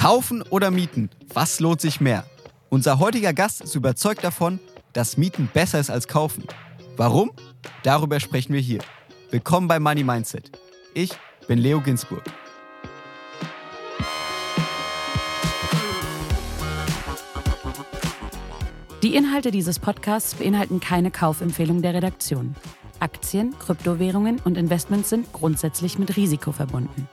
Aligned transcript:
Kaufen 0.00 0.40
oder 0.48 0.70
mieten? 0.70 1.10
Was 1.34 1.60
lohnt 1.60 1.82
sich 1.82 2.00
mehr? 2.00 2.24
Unser 2.70 3.00
heutiger 3.00 3.34
Gast 3.34 3.60
ist 3.60 3.74
überzeugt 3.74 4.24
davon, 4.24 4.58
dass 4.94 5.18
Mieten 5.18 5.50
besser 5.52 5.78
ist 5.78 5.90
als 5.90 6.08
Kaufen. 6.08 6.44
Warum? 6.96 7.32
Darüber 7.82 8.18
sprechen 8.18 8.54
wir 8.54 8.62
hier. 8.62 8.80
Willkommen 9.30 9.68
bei 9.68 9.78
Money 9.78 10.02
Mindset. 10.02 10.52
Ich 10.94 11.10
bin 11.48 11.58
Leo 11.58 11.82
Ginsburg. 11.82 12.22
Die 19.02 19.14
Inhalte 19.14 19.50
dieses 19.50 19.78
Podcasts 19.78 20.34
beinhalten 20.34 20.80
keine 20.80 21.10
Kaufempfehlung 21.10 21.82
der 21.82 21.92
Redaktion. 21.92 22.54
Aktien, 23.00 23.54
Kryptowährungen 23.58 24.40
und 24.44 24.56
Investments 24.56 25.10
sind 25.10 25.30
grundsätzlich 25.34 25.98
mit 25.98 26.16
Risiko 26.16 26.52
verbunden. 26.52 27.06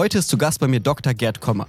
Heute 0.00 0.16
ist 0.16 0.30
zu 0.30 0.38
Gast 0.38 0.60
bei 0.60 0.66
mir 0.66 0.80
Dr. 0.80 1.12
Gerd 1.12 1.42
Kommer. 1.42 1.68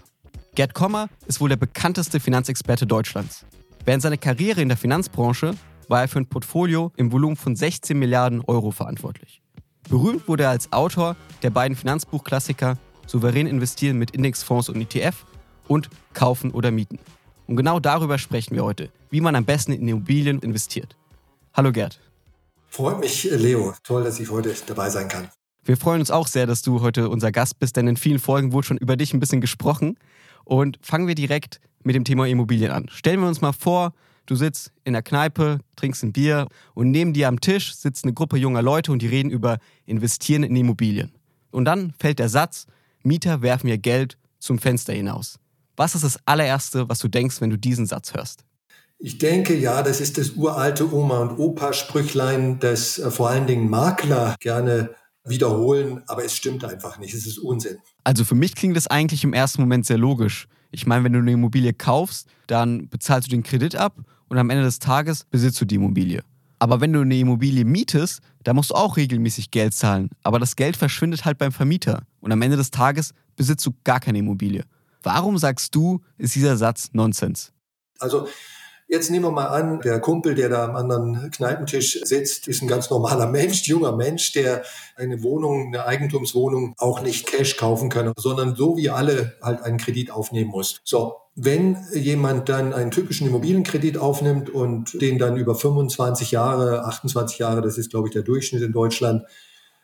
Gerd 0.55 0.73
Kommer 0.73 1.09
ist 1.27 1.41
wohl 1.41 1.49
der 1.49 1.57
bekannteste 1.57 2.21
Finanzexperte 2.21 2.87
Deutschlands. 2.87 3.45
Während 3.83 4.01
seiner 4.01 4.15
Karriere 4.15 4.61
in 4.61 4.69
der 4.69 4.77
Finanzbranche 4.77 5.53
war 5.89 5.99
er 6.03 6.07
für 6.07 6.19
ein 6.19 6.27
Portfolio 6.27 6.93
im 6.95 7.11
Volumen 7.11 7.35
von 7.35 7.57
16 7.57 7.99
Milliarden 7.99 8.39
Euro 8.47 8.71
verantwortlich. 8.71 9.41
Berühmt 9.89 10.29
wurde 10.29 10.43
er 10.43 10.51
als 10.51 10.71
Autor 10.71 11.17
der 11.43 11.49
beiden 11.49 11.75
Finanzbuchklassiker 11.75 12.77
Souverän 13.05 13.47
investieren 13.47 13.97
mit 13.97 14.11
Indexfonds 14.11 14.69
und 14.69 14.79
ETF 14.79 15.25
und 15.67 15.89
Kaufen 16.13 16.51
oder 16.51 16.71
Mieten. 16.71 16.99
Und 17.47 17.57
genau 17.57 17.81
darüber 17.81 18.17
sprechen 18.17 18.55
wir 18.55 18.63
heute, 18.63 18.91
wie 19.09 19.19
man 19.19 19.35
am 19.35 19.43
besten 19.43 19.73
in 19.73 19.85
Immobilien 19.85 20.39
investiert. 20.39 20.95
Hallo 21.53 21.73
Gerd. 21.73 21.99
Freut 22.69 23.01
mich, 23.01 23.25
Leo. 23.29 23.73
Toll, 23.83 24.05
dass 24.05 24.21
ich 24.21 24.29
heute 24.29 24.55
dabei 24.67 24.89
sein 24.89 25.09
kann. 25.09 25.27
Wir 25.63 25.77
freuen 25.77 25.99
uns 25.99 26.09
auch 26.09 26.27
sehr, 26.27 26.47
dass 26.47 26.61
du 26.63 26.81
heute 26.81 27.09
unser 27.09 27.31
Gast 27.31 27.59
bist, 27.59 27.75
denn 27.75 27.87
in 27.87 27.97
vielen 27.97 28.19
Folgen 28.19 28.51
wurde 28.51 28.67
schon 28.67 28.77
über 28.77 28.97
dich 28.97 29.13
ein 29.13 29.19
bisschen 29.19 29.41
gesprochen. 29.41 29.97
Und 30.43 30.79
fangen 30.81 31.07
wir 31.07 31.15
direkt 31.15 31.59
mit 31.83 31.95
dem 31.95 32.03
Thema 32.03 32.27
Immobilien 32.27 32.71
an. 32.71 32.87
Stellen 32.89 33.19
wir 33.19 33.27
uns 33.27 33.41
mal 33.41 33.51
vor, 33.51 33.93
du 34.25 34.35
sitzt 34.35 34.71
in 34.83 34.93
der 34.93 35.03
Kneipe, 35.03 35.59
trinkst 35.75 36.03
ein 36.03 36.13
Bier 36.13 36.47
und 36.73 36.89
neben 36.89 37.13
dir 37.13 37.27
am 37.27 37.39
Tisch 37.39 37.75
sitzt 37.75 38.05
eine 38.05 38.13
Gruppe 38.13 38.37
junger 38.37 38.61
Leute 38.61 38.91
und 38.91 39.01
die 39.01 39.07
reden 39.07 39.29
über 39.29 39.59
Investieren 39.85 40.43
in 40.43 40.55
Immobilien. 40.55 41.11
Und 41.51 41.65
dann 41.65 41.93
fällt 41.99 42.19
der 42.19 42.29
Satz, 42.29 42.65
Mieter 43.03 43.41
werfen 43.41 43.67
ihr 43.67 43.77
Geld 43.77 44.17
zum 44.39 44.57
Fenster 44.57 44.93
hinaus. 44.93 45.37
Was 45.75 45.95
ist 45.95 46.03
das 46.03 46.19
allererste, 46.25 46.89
was 46.89 46.99
du 46.99 47.07
denkst, 47.07 47.39
wenn 47.41 47.49
du 47.49 47.57
diesen 47.57 47.85
Satz 47.85 48.13
hörst? 48.13 48.45
Ich 48.97 49.17
denke, 49.17 49.57
ja, 49.57 49.81
das 49.81 49.99
ist 49.99 50.17
das 50.17 50.31
uralte 50.31 50.93
Oma- 50.93 51.21
und 51.21 51.39
Opa-Sprüchlein, 51.39 52.59
das 52.59 52.99
äh, 52.99 53.09
vor 53.09 53.29
allen 53.29 53.47
Dingen 53.47 53.69
Makler 53.69 54.35
gerne 54.39 54.91
wiederholen, 55.23 56.03
aber 56.07 56.25
es 56.25 56.35
stimmt 56.35 56.63
einfach 56.63 56.97
nicht. 56.97 57.13
Es 57.13 57.25
ist 57.25 57.37
Unsinn. 57.37 57.77
Also 58.03 58.25
für 58.25 58.35
mich 58.35 58.55
klingt 58.55 58.75
das 58.75 58.87
eigentlich 58.87 59.23
im 59.23 59.33
ersten 59.33 59.61
Moment 59.61 59.85
sehr 59.85 59.97
logisch. 59.97 60.47
Ich 60.71 60.87
meine, 60.87 61.03
wenn 61.03 61.13
du 61.13 61.19
eine 61.19 61.33
Immobilie 61.33 61.73
kaufst, 61.73 62.27
dann 62.47 62.87
bezahlst 62.89 63.27
du 63.27 63.31
den 63.31 63.43
Kredit 63.43 63.75
ab 63.75 63.97
und 64.29 64.37
am 64.37 64.49
Ende 64.49 64.63
des 64.63 64.79
Tages 64.79 65.25
besitzt 65.25 65.59
du 65.61 65.65
die 65.65 65.75
Immobilie. 65.75 66.23
Aber 66.59 66.79
wenn 66.79 66.93
du 66.93 67.01
eine 67.01 67.17
Immobilie 67.17 67.65
mietest, 67.65 68.21
da 68.43 68.53
musst 68.53 68.69
du 68.69 68.75
auch 68.75 68.95
regelmäßig 68.95 69.51
Geld 69.51 69.73
zahlen. 69.73 70.09
Aber 70.23 70.39
das 70.39 70.55
Geld 70.55 70.77
verschwindet 70.77 71.25
halt 71.25 71.37
beim 71.37 71.51
Vermieter. 71.51 72.03
Und 72.19 72.31
am 72.31 72.41
Ende 72.41 72.55
des 72.55 72.71
Tages 72.71 73.13
besitzt 73.35 73.65
du 73.65 73.71
gar 73.83 73.99
keine 73.99 74.19
Immobilie. 74.19 74.63
Warum 75.03 75.37
sagst 75.37 75.73
du, 75.73 76.01
ist 76.17 76.35
dieser 76.35 76.57
Satz 76.57 76.89
Nonsens? 76.93 77.51
Also 77.99 78.27
Jetzt 78.91 79.09
nehmen 79.09 79.23
wir 79.23 79.31
mal 79.31 79.47
an, 79.47 79.79
der 79.79 80.01
Kumpel, 80.01 80.35
der 80.35 80.49
da 80.49 80.65
am 80.65 80.75
anderen 80.75 81.31
Kneipentisch 81.31 82.01
sitzt, 82.03 82.49
ist 82.49 82.61
ein 82.61 82.67
ganz 82.67 82.89
normaler 82.89 83.25
Mensch, 83.25 83.63
junger 83.65 83.95
Mensch, 83.95 84.33
der 84.33 84.63
eine 84.97 85.23
Wohnung, 85.23 85.67
eine 85.67 85.85
Eigentumswohnung 85.85 86.75
auch 86.77 87.01
nicht 87.01 87.25
Cash 87.25 87.55
kaufen 87.55 87.87
kann, 87.87 88.11
sondern 88.17 88.53
so 88.53 88.75
wie 88.75 88.89
alle 88.89 89.37
halt 89.41 89.61
einen 89.61 89.77
Kredit 89.77 90.11
aufnehmen 90.11 90.49
muss. 90.49 90.81
So, 90.83 91.15
wenn 91.35 91.77
jemand 91.93 92.49
dann 92.49 92.73
einen 92.73 92.91
typischen 92.91 93.27
Immobilienkredit 93.27 93.97
aufnimmt 93.97 94.49
und 94.49 95.01
den 95.01 95.17
dann 95.17 95.37
über 95.37 95.55
25 95.55 96.31
Jahre, 96.31 96.83
28 96.83 97.39
Jahre, 97.39 97.61
das 97.61 97.77
ist 97.77 97.91
glaube 97.91 98.09
ich 98.09 98.13
der 98.13 98.23
Durchschnitt 98.23 98.61
in 98.61 98.73
Deutschland, 98.73 99.23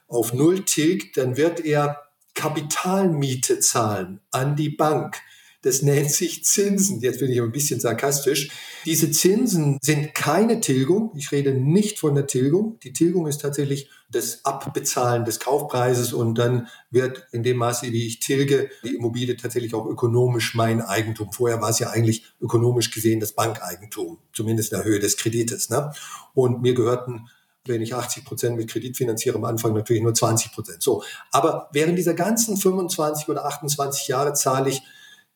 auf 0.09 0.34
Null 0.34 0.66
tilgt, 0.66 1.16
dann 1.16 1.38
wird 1.38 1.63
er 1.63 2.01
Kapitalmiete 2.34 3.62
zahlen 3.62 4.19
an 4.31 4.57
die 4.57 4.69
Bank. 4.69 5.22
Das 5.67 5.81
nennt 5.81 6.09
sich 6.09 6.45
Zinsen. 6.45 7.01
Jetzt 7.01 7.19
bin 7.19 7.29
ich 7.29 7.41
ein 7.41 7.51
bisschen 7.51 7.81
sarkastisch. 7.81 8.50
Diese 8.85 9.11
Zinsen 9.11 9.78
sind 9.81 10.16
keine 10.16 10.61
Tilgung. 10.61 11.11
Ich 11.13 11.33
rede 11.33 11.51
nicht 11.51 12.00
von 12.00 12.16
der 12.16 12.25
Tilgung. 12.25 12.79
Die 12.83 12.94
Tilgung 12.94 13.28
ist 13.28 13.41
tatsächlich 13.41 13.89
das 14.09 14.45
Abbezahlen 14.45 15.25
des 15.25 15.41
Kaufpreises 15.41 16.13
und 16.13 16.35
dann 16.35 16.69
wird 16.89 17.27
in 17.33 17.44
dem 17.44 17.57
Maße, 17.57 17.91
wie 17.91 18.07
ich 18.07 18.19
tilge, 18.19 18.69
die 18.85 18.95
Immobilie 18.95 19.35
tatsächlich 19.35 19.73
auch 19.73 19.85
ökonomisch 19.85 20.56
mein 20.56 20.81
Eigentum. 20.81 21.33
Vorher 21.33 21.59
war 21.59 21.72
es 21.72 21.79
ja 21.79 21.89
eigentlich 21.89 22.23
ökonomisch 22.39 22.89
gesehen 22.91 23.19
das 23.19 23.33
Bankeigentum, 23.33 24.19
zumindest 24.31 24.72
in 24.72 24.77
der 24.77 24.85
Höhe 24.85 25.01
des 25.01 25.17
Kredites. 25.17 25.69
Ne? 25.69 25.91
Und 26.33 26.61
mir 26.61 26.75
gehörten 26.75 27.27
wenn 27.66 27.81
ich 27.81 27.94
80 27.94 28.23
Prozent 28.23 28.56
mit 28.56 28.69
Kredit 28.69 28.95
finanziere, 28.95 29.35
am 29.35 29.44
Anfang 29.44 29.73
natürlich 29.73 30.01
nur 30.01 30.13
20 30.13 30.53
Prozent. 30.53 30.81
So. 30.81 31.03
Aber 31.33 31.67
während 31.73 31.97
dieser 31.97 32.13
ganzen 32.13 32.56
25 32.56 33.27
oder 33.27 33.44
28 33.44 34.07
Jahre 34.07 34.31
zahle 34.31 34.69
ich 34.69 34.81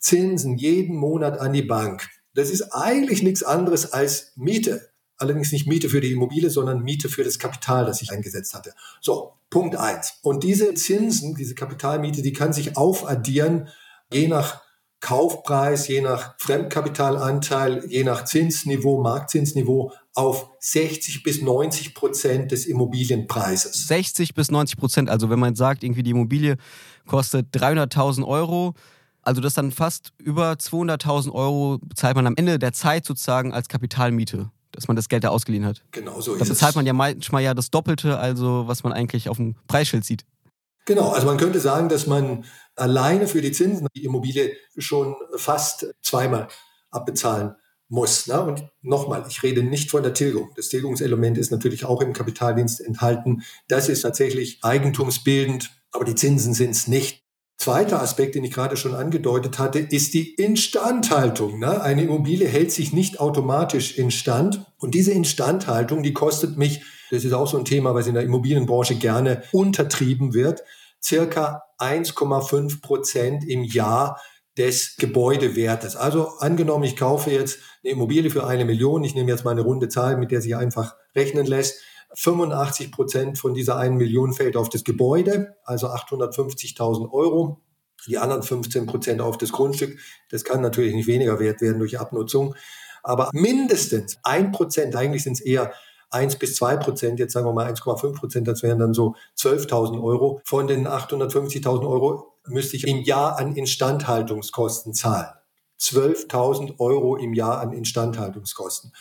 Zinsen 0.02 0.58
jeden 0.58 0.96
Monat 0.98 1.40
an 1.40 1.54
die 1.54 1.62
Bank. 1.62 2.10
Das 2.34 2.50
ist 2.50 2.74
eigentlich 2.74 3.24
nichts 3.24 3.44
anderes 3.44 3.94
als 3.94 4.34
Miete. 4.36 4.90
Allerdings 5.18 5.52
nicht 5.52 5.68
Miete 5.68 5.88
für 5.88 6.02
die 6.02 6.12
Immobilie, 6.12 6.50
sondern 6.50 6.82
Miete 6.82 7.08
für 7.08 7.24
das 7.24 7.38
Kapital, 7.38 7.86
das 7.86 8.02
ich 8.02 8.12
eingesetzt 8.12 8.54
hatte. 8.54 8.74
So, 9.00 9.34
Punkt 9.52 9.76
eins. 9.76 10.16
Und 10.24 10.44
diese 10.44 10.74
Zinsen, 10.74 11.36
diese 11.36 11.54
Kapitalmiete, 11.54 12.22
die 12.22 12.34
kann 12.34 12.54
sich 12.54 12.76
aufaddieren, 12.76 13.68
je 14.12 14.28
nach 14.28 14.62
Kaufpreis, 15.02 15.88
je 15.88 16.02
nach 16.02 16.36
Fremdkapitalanteil, 16.38 17.86
je 17.88 18.04
nach 18.04 18.24
Zinsniveau, 18.26 19.02
Marktzinsniveau 19.02 19.92
auf 20.14 20.50
60 20.60 21.24
bis 21.24 21.42
90 21.42 21.96
Prozent 21.96 22.52
des 22.52 22.66
Immobilienpreises. 22.66 23.88
60 23.88 24.36
bis 24.36 24.52
90 24.52 24.78
Prozent. 24.78 25.10
Also 25.10 25.30
wenn 25.30 25.40
man 25.40 25.56
sagt, 25.56 25.84
irgendwie 25.84 26.04
die 26.04 26.12
Immobilie 26.12 26.58
kostet 27.08 27.48
300.000 27.56 28.26
Euro, 28.26 28.76
also 29.22 29.42
das 29.42 29.54
dann 29.54 29.72
fast 29.72 30.14
über 30.18 30.54
200.000 30.54 31.32
Euro 31.32 31.80
bezahlt 31.82 32.16
man 32.16 32.28
am 32.28 32.36
Ende 32.36 32.60
der 32.60 32.74
Zeit 32.74 33.06
sozusagen 33.06 33.54
als 33.54 33.68
Kapitalmiete, 33.68 34.50
dass 34.72 34.88
man 34.88 34.96
das 34.96 35.10
Geld 35.10 35.24
da 35.24 35.30
ausgeliehen 35.30 35.66
hat. 35.66 35.84
Genau 35.92 36.22
so 36.22 36.34
ist 36.34 36.42
Da 36.42 36.46
bezahlt 36.46 36.76
man 36.76 36.86
ja 36.86 36.94
manchmal 36.94 37.44
ja 37.44 37.54
das 37.54 37.70
Doppelte, 37.70 38.18
also 38.18 38.68
was 38.68 38.84
man 38.84 38.94
eigentlich 38.94 39.30
auf 39.30 39.38
dem 39.38 39.56
Preisschild 39.68 40.06
sieht. 40.06 40.26
Genau, 40.86 41.10
also 41.10 41.28
man 41.28 41.38
könnte 41.38 41.60
sagen, 41.60 41.90
dass 41.90 42.08
man 42.08 42.46
alleine 42.76 43.28
für 43.28 43.42
die 43.42 43.52
Zinsen 43.52 43.88
die 43.96 44.04
Immobilie 44.04 44.54
schon 44.78 45.16
fast 45.36 45.94
zweimal 46.02 46.48
abbezahlen 46.90 47.56
muss. 47.88 48.26
Ne? 48.28 48.42
Und 48.42 48.64
nochmal, 48.82 49.24
ich 49.30 49.44
rede 49.44 49.62
nicht 49.62 49.92
von 49.92 50.02
der 50.02 50.14
Tilgung. 50.14 50.52
Das 50.56 50.70
Tilgungselement 50.70 51.38
ist 51.38 51.52
natürlich 51.52 51.86
auch 51.86 52.02
im 52.02 52.14
Kapitaldienst 52.14 52.82
enthalten. 52.82 53.44
Das 53.68 53.90
ist 53.90 54.02
tatsächlich 54.02 54.60
eigentumsbildend, 54.64 55.70
aber 55.92 56.06
die 56.06 56.16
Zinsen 56.16 56.54
sind 56.54 56.72
es 56.72 56.88
nicht. 56.88 57.24
Zweiter 57.62 58.02
Aspekt, 58.02 58.34
den 58.34 58.44
ich 58.44 58.54
gerade 58.54 58.76
schon 58.76 58.96
angedeutet 58.96 59.60
hatte, 59.60 59.78
ist 59.78 60.16
die 60.16 60.34
Instandhaltung. 60.34 61.60
Ne? 61.60 61.80
Eine 61.80 62.02
Immobilie 62.02 62.48
hält 62.48 62.72
sich 62.72 62.92
nicht 62.92 63.20
automatisch 63.20 64.00
instand. 64.00 64.66
Und 64.80 64.96
diese 64.96 65.12
Instandhaltung, 65.12 66.02
die 66.02 66.12
kostet 66.12 66.58
mich, 66.58 66.82
das 67.12 67.24
ist 67.24 67.34
auch 67.34 67.46
so 67.46 67.60
ein 67.60 67.66
Thema, 67.66 67.94
was 67.94 68.08
in 68.08 68.16
der 68.16 68.24
Immobilienbranche 68.24 68.96
gerne 68.96 69.44
untertrieben 69.52 70.34
wird, 70.34 70.64
circa 71.04 71.62
1,5 71.78 72.82
Prozent 72.82 73.48
im 73.48 73.64
Jahr 73.64 74.20
des 74.58 74.96
Gebäudewertes. 74.98 75.96
Also 75.96 76.30
angenommen, 76.40 76.86
ich 76.86 76.98
kaufe 76.98 77.30
jetzt 77.30 77.60
eine 77.84 77.94
Immobilie 77.94 78.32
für 78.32 78.48
eine 78.48 78.66
Million. 78.66 79.04
Ich 79.04 79.14
nehme 79.14 79.30
jetzt 79.30 79.46
mal 79.46 79.52
eine 79.52 79.62
runde 79.62 79.88
Zahl, 79.88 80.18
mit 80.18 80.32
der 80.32 80.42
sich 80.42 80.56
einfach 80.56 80.96
rechnen 81.16 81.46
lässt. 81.46 81.80
85 82.16 82.92
Prozent 82.92 83.38
von 83.38 83.54
dieser 83.54 83.78
einen 83.78 83.98
Million 83.98 84.34
fällt 84.34 84.58
auf 84.58 84.70
das 84.70 84.84
Gebäude, 84.84 85.56
also 85.64 85.88
850.000 85.88 87.12
Euro. 87.12 87.62
Die 88.08 88.18
anderen 88.18 88.42
15 88.42 88.88
Prozent 88.88 89.22
auf 89.22 89.38
das 89.38 89.52
Grundstück. 89.52 90.00
Das 90.30 90.44
kann 90.44 90.62
natürlich 90.62 90.96
nicht 90.96 91.08
weniger 91.08 91.40
wert 91.40 91.62
werden 91.62 91.80
durch 91.80 92.00
Abnutzung. 92.00 92.56
Aber 93.04 93.30
mindestens 93.34 94.18
ein 94.24 94.52
Prozent, 94.52 94.96
eigentlich 94.96 95.24
sind 95.24 95.34
es 95.34 95.42
eher 95.42 95.72
1 96.10 96.38
bis 96.38 96.56
2 96.56 96.78
Prozent, 96.78 97.20
jetzt 97.20 97.34
sagen 97.34 97.46
wir 97.46 97.54
mal 97.54 97.72
1,5 97.72 98.16
Prozent, 98.16 98.48
das 98.48 98.64
wären 98.64 98.80
dann 98.80 98.94
so 98.94 99.16
12.000 99.38 100.04
Euro. 100.04 100.42
Von 100.44 100.68
den 100.68 100.88
850.000 100.88 101.88
Euro 101.88 102.38
müsste 102.48 102.76
ich 102.76 102.88
im 102.88 103.02
Jahr 103.02 103.38
an 103.38 103.56
Instandhaltungskosten 103.56 104.94
zahlen. 104.94 105.30
12.000 105.80 106.80
Euro 106.80 107.16
im 107.16 107.34
Jahr 107.34 107.60
an 107.60 107.72
Instandhaltungskosten. 107.72 108.94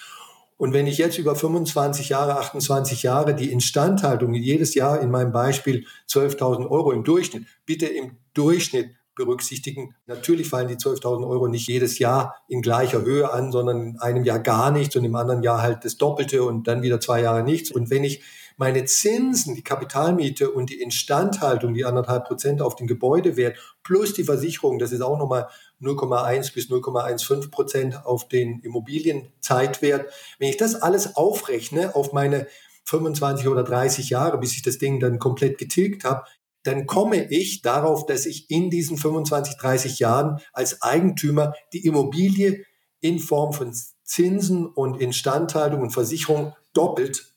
Und 0.61 0.75
wenn 0.75 0.87
ich 0.87 0.99
jetzt 0.99 1.17
über 1.17 1.35
25 1.35 2.11
Jahre, 2.11 2.37
28 2.37 3.03
Jahre 3.03 3.35
die 3.35 3.51
Instandhaltung 3.51 4.35
jedes 4.35 4.75
Jahr 4.75 5.01
in 5.01 5.11
meinem 5.11 5.33
Beispiel 5.33 5.87
12.000 6.07 6.69
Euro 6.69 6.93
im 6.93 7.03
Durchschnitt, 7.03 7.47
bitte 7.65 7.87
im 7.87 8.19
Durchschnitt 8.35 8.91
berücksichtigen. 9.15 9.95
Natürlich 10.07 10.51
fallen 10.51 10.69
die 10.69 10.75
12.000 10.75 11.27
Euro 11.27 11.49
nicht 11.49 11.67
jedes 11.67 11.99
Jahr 11.99 12.37
in 12.47 12.61
gleicher 12.61 13.01
Höhe 13.01 13.33
an, 13.33 13.53
sondern 13.53 13.81
in 13.81 13.99
einem 14.01 14.25
Jahr 14.25 14.39
gar 14.39 14.71
nichts 14.71 14.95
und 14.97 15.05
im 15.07 15.15
anderen 15.15 15.43
Jahr 15.43 15.63
halt 15.63 15.87
das 15.87 15.97
Doppelte 15.97 16.43
und 16.45 16.69
dann 16.69 16.83
wieder 16.83 17.01
zwei 17.01 17.23
Jahre 17.23 17.43
nichts. 17.43 17.71
Und 17.71 17.89
wenn 17.89 18.05
ich 18.05 18.23
meine 18.59 18.85
Zinsen, 18.85 19.55
die 19.55 19.65
Kapitalmiete 19.65 20.51
und 20.51 20.69
die 20.69 20.83
Instandhaltung, 20.83 21.73
die 21.73 21.87
anderthalb 21.87 22.27
Prozent 22.27 22.61
auf 22.61 22.77
den 22.77 22.87
Gebäudewert 22.87 23.57
plus 23.83 24.13
die 24.13 24.25
Versicherung, 24.25 24.79
das 24.79 24.93
ist 24.93 25.01
auch 25.01 25.19
nochmal 25.19 25.49
0,1 25.81 26.55
bis 26.55 26.69
0,15 26.69 27.51
Prozent 27.51 28.07
auf 28.07 28.29
den 28.29 28.61
Immobilienzeitwert. 28.61 30.13
Wenn 30.39 30.49
ich 30.49 30.57
das 30.57 30.75
alles 30.75 31.17
aufrechne 31.17 31.95
auf 31.95 32.13
meine 32.13 32.47
25 32.85 33.49
oder 33.49 33.63
30 33.63 34.11
Jahre, 34.11 34.39
bis 34.39 34.53
ich 34.53 34.63
das 34.63 34.79
Ding 34.79 35.01
dann 35.01 35.19
komplett 35.19 35.59
getilgt 35.59 36.05
habe, 36.05 36.25
dann 36.63 36.87
komme 36.87 37.31
ich 37.31 37.63
darauf, 37.63 38.07
dass 38.07 38.27
ich 38.27 38.51
in 38.51 38.69
diesen 38.71 38.99
25, 38.99 39.57
30 39.57 39.99
Jahren 39.99 40.41
als 40.53 40.83
Eigentümer 40.83 41.55
die 41.73 41.87
Immobilie 41.87 42.65
in 43.01 43.19
Form 43.19 43.53
von 43.53 43.73
Zinsen 44.05 44.67
und 44.67 45.01
Instandhaltung 45.01 45.81
und 45.81 45.91
Versicherung 45.91 46.55
doppelt 46.75 47.33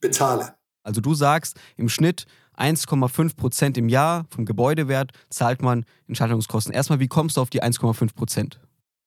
bezahle. 0.00 0.54
Also 0.82 1.00
du 1.00 1.14
sagst, 1.14 1.56
im 1.76 1.88
Schnitt 1.88 2.26
1,5 2.60 3.36
Prozent 3.36 3.78
im 3.78 3.88
Jahr 3.88 4.26
vom 4.30 4.44
Gebäudewert 4.44 5.12
zahlt 5.30 5.62
man 5.62 5.84
Instandhaltungskosten. 6.06 6.72
Erstmal, 6.72 7.00
wie 7.00 7.08
kommst 7.08 7.36
du 7.36 7.40
auf 7.40 7.50
die 7.50 7.62
1,5 7.62 8.14
Prozent? 8.14 8.60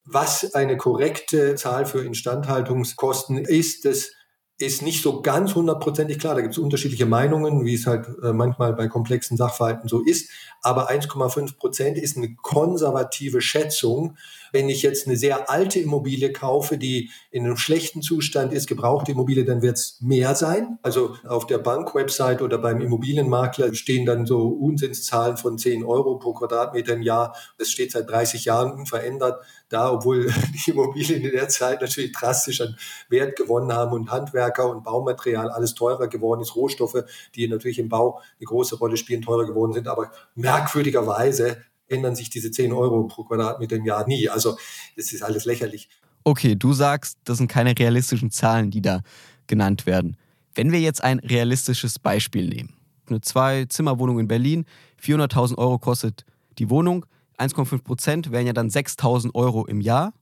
Was 0.06 0.54
eine 0.54 0.76
korrekte 0.76 1.56
Zahl 1.56 1.86
für 1.86 2.04
Instandhaltungskosten 2.04 3.38
ist, 3.38 3.86
das 3.86 4.12
ist 4.58 4.82
nicht 4.82 5.02
so 5.02 5.22
ganz 5.22 5.56
hundertprozentig 5.56 6.20
klar. 6.20 6.36
Da 6.36 6.42
gibt 6.42 6.54
es 6.54 6.58
unterschiedliche 6.58 7.06
Meinungen, 7.06 7.66
wie 7.66 7.74
es 7.74 7.88
halt 7.88 8.08
äh, 8.22 8.34
manchmal 8.34 8.74
bei 8.74 8.88
komplexen 8.88 9.38
Sachverhalten 9.38 9.90
so 9.90 10.02
ist. 10.02 10.30
Aber 10.62 10.92
1,5 10.92 11.58
Prozent 11.58 11.98
ist 11.98 12.18
eine 12.18 12.36
konservative 12.36 13.42
Schätzung. 13.42 14.18
Wenn 14.54 14.70
ich 14.70 14.84
jetzt 14.84 15.08
eine 15.08 15.18
sehr 15.18 15.50
alte 15.50 15.80
Immobilie 15.80 16.32
kaufe, 16.32 16.78
die 16.78 17.10
in 17.32 17.44
einem 17.44 17.58
schlechten 17.58 18.02
Zustand 18.02 18.54
ist, 18.54 18.68
gebrauchte 18.68 19.12
Immobilie, 19.12 19.44
dann 19.44 19.64
wird 19.64 19.78
es 19.78 19.98
mehr 20.00 20.36
sein. 20.36 20.78
Also 20.84 21.18
auf 21.28 21.48
der 21.48 21.58
Bankwebsite 21.58 22.44
oder 22.44 22.60
beim 22.60 22.80
Immobilienmakler 22.80 23.74
stehen 23.74 24.06
dann 24.06 24.28
so 24.28 24.48
Unsinnszahlen 24.48 25.38
von 25.38 25.58
10 25.58 25.84
Euro 25.84 26.20
pro 26.20 26.34
Quadratmeter 26.34 26.94
im 26.94 27.02
Jahr. 27.02 27.36
Das 27.58 27.72
steht 27.72 27.92
seit 27.92 28.10
30 28.10 28.46
Jahren 28.46 28.72
unverändert 28.72 29.44
da, 29.70 29.92
obwohl 29.92 30.28
die 30.66 30.72
Immobilien 30.72 31.24
in 31.24 31.32
der 31.32 31.50
Zeit 31.50 31.82
natürlich 31.82 32.12
drastisch 32.12 32.62
an 32.62 32.78
Wert 33.10 33.36
gewonnen 33.36 33.74
haben 33.74 33.92
und 33.92 34.12
Handwerker 34.12 34.70
und 34.70 34.84
Baumaterial 34.84 35.50
alles 35.50 35.74
teurer 35.74 36.08
geworden 36.08 36.42
ist, 36.42 36.56
Rohstoffe, 36.56 37.04
die 37.36 37.48
natürlich 37.48 37.80
im 37.80 37.90
Bau 37.90 38.22
eine 38.40 38.46
große 38.46 38.78
Rolle 38.78 38.98
spielen, 38.98 39.24
teurer 39.24 39.48
geworden 39.48 39.74
sind. 39.74 39.88
Aber 39.88 40.12
merkwürdigerweise 40.36 41.58
ändern 41.94 42.16
sich 42.16 42.30
diese 42.30 42.52
10 42.52 42.74
Euro 42.74 43.08
pro 43.08 43.24
Quadratmeter 43.24 43.78
im 43.78 43.86
Jahr 43.86 44.08
nie. 44.08 44.30
Also 44.30 44.58
das 44.96 45.14
ist 45.14 45.24
alles 45.24 45.46
lächerlich. 45.46 45.90
Okay, 46.24 46.56
du 46.56 46.74
sagst, 46.74 47.18
das 47.26 47.38
sind 47.38 47.48
keine 47.48 47.78
realistischen 47.78 48.32
Zahlen, 48.32 48.72
die 48.72 48.82
da 48.82 49.02
genannt 49.48 49.86
werden. 49.86 50.18
Wenn 50.56 50.72
wir 50.72 50.80
jetzt 50.80 51.04
ein 51.04 51.20
realistisches 51.20 52.00
Beispiel 52.00 52.48
nehmen. 52.48 52.76
Eine 53.08 53.22
Zwei-Zimmer-Wohnung 53.22 54.20
in 54.20 54.28
Berlin, 54.28 54.66
400.000 55.02 55.58
Euro 55.58 55.78
kostet 55.78 56.26
die 56.58 56.70
Wohnung, 56.70 57.06
1,5 57.38 57.84
Prozent 57.84 58.32
wären 58.32 58.48
ja 58.48 58.54
dann 58.54 58.70
6.000 58.70 59.34
Euro 59.36 59.66
im 59.66 59.82
Jahr 59.82 60.14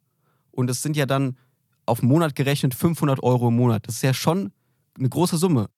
und 0.51 0.69
es 0.69 0.81
sind 0.81 0.97
ja 0.97 1.05
dann 1.05 1.37
auf 1.85 2.01
Monat 2.01 2.35
gerechnet 2.35 2.73
500 2.73 3.21
Euro 3.21 3.49
im 3.49 3.55
Monat. 3.55 3.87
Das 3.87 3.95
ist 3.95 4.01
ja 4.01 4.13
schon 4.13 4.51
eine 4.97 5.09
große 5.09 5.37
Summe. 5.37 5.69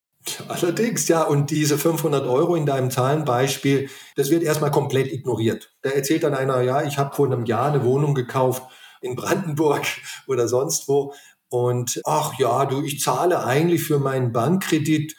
Allerdings, 0.48 1.08
ja, 1.08 1.24
und 1.24 1.52
diese 1.52 1.78
500 1.78 2.26
Euro 2.26 2.56
in 2.56 2.66
deinem 2.66 2.92
Zahlenbeispiel, 2.92 3.90
das 4.16 4.30
wird 4.30 4.44
erstmal 4.44 4.72
komplett 4.72 5.12
ignoriert. 5.12 5.74
Da 5.82 5.90
erzählt 5.90 6.24
dann 6.24 6.34
einer, 6.34 6.62
ja, 6.62 6.84
ich 6.84 6.98
habe 6.98 7.16
vor 7.16 7.26
einem 7.26 7.46
Jahr 7.46 7.72
eine 7.72 7.84
Wohnung 7.84 8.16
gekauft 8.16 8.64
in 9.02 9.16
Brandenburg 9.16 9.84
oder 10.28 10.48
sonst 10.48 10.88
wo 10.88 11.14
und 11.54 12.02
ach 12.06 12.34
ja, 12.40 12.66
du, 12.66 12.82
ich 12.82 13.00
zahle 13.00 13.46
eigentlich 13.46 13.84
für 13.84 14.00
meinen 14.00 14.34
Bankkredit 14.34 15.16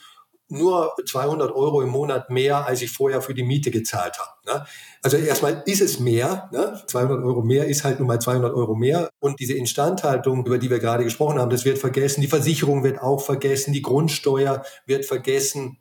nur 0.54 0.92
200 1.06 1.54
Euro 1.54 1.82
im 1.82 1.90
Monat 1.90 2.30
mehr, 2.30 2.66
als 2.66 2.80
ich 2.80 2.90
vorher 2.90 3.20
für 3.20 3.34
die 3.34 3.42
Miete 3.42 3.70
gezahlt 3.70 4.18
habe. 4.18 4.58
Ne? 4.58 4.66
Also 5.02 5.16
erstmal 5.16 5.62
ist 5.66 5.82
es 5.82 6.00
mehr, 6.00 6.48
ne? 6.52 6.82
200 6.86 7.22
Euro 7.22 7.42
mehr 7.42 7.66
ist 7.66 7.84
halt 7.84 7.98
nun 7.98 8.08
mal 8.08 8.20
200 8.20 8.54
Euro 8.54 8.74
mehr. 8.74 9.10
Und 9.20 9.40
diese 9.40 9.54
Instandhaltung, 9.54 10.46
über 10.46 10.58
die 10.58 10.70
wir 10.70 10.78
gerade 10.78 11.04
gesprochen 11.04 11.38
haben, 11.38 11.50
das 11.50 11.64
wird 11.64 11.78
vergessen. 11.78 12.22
Die 12.22 12.28
Versicherung 12.28 12.84
wird 12.84 13.02
auch 13.02 13.20
vergessen. 13.20 13.72
Die 13.72 13.82
Grundsteuer 13.82 14.64
wird 14.86 15.04
vergessen. 15.04 15.78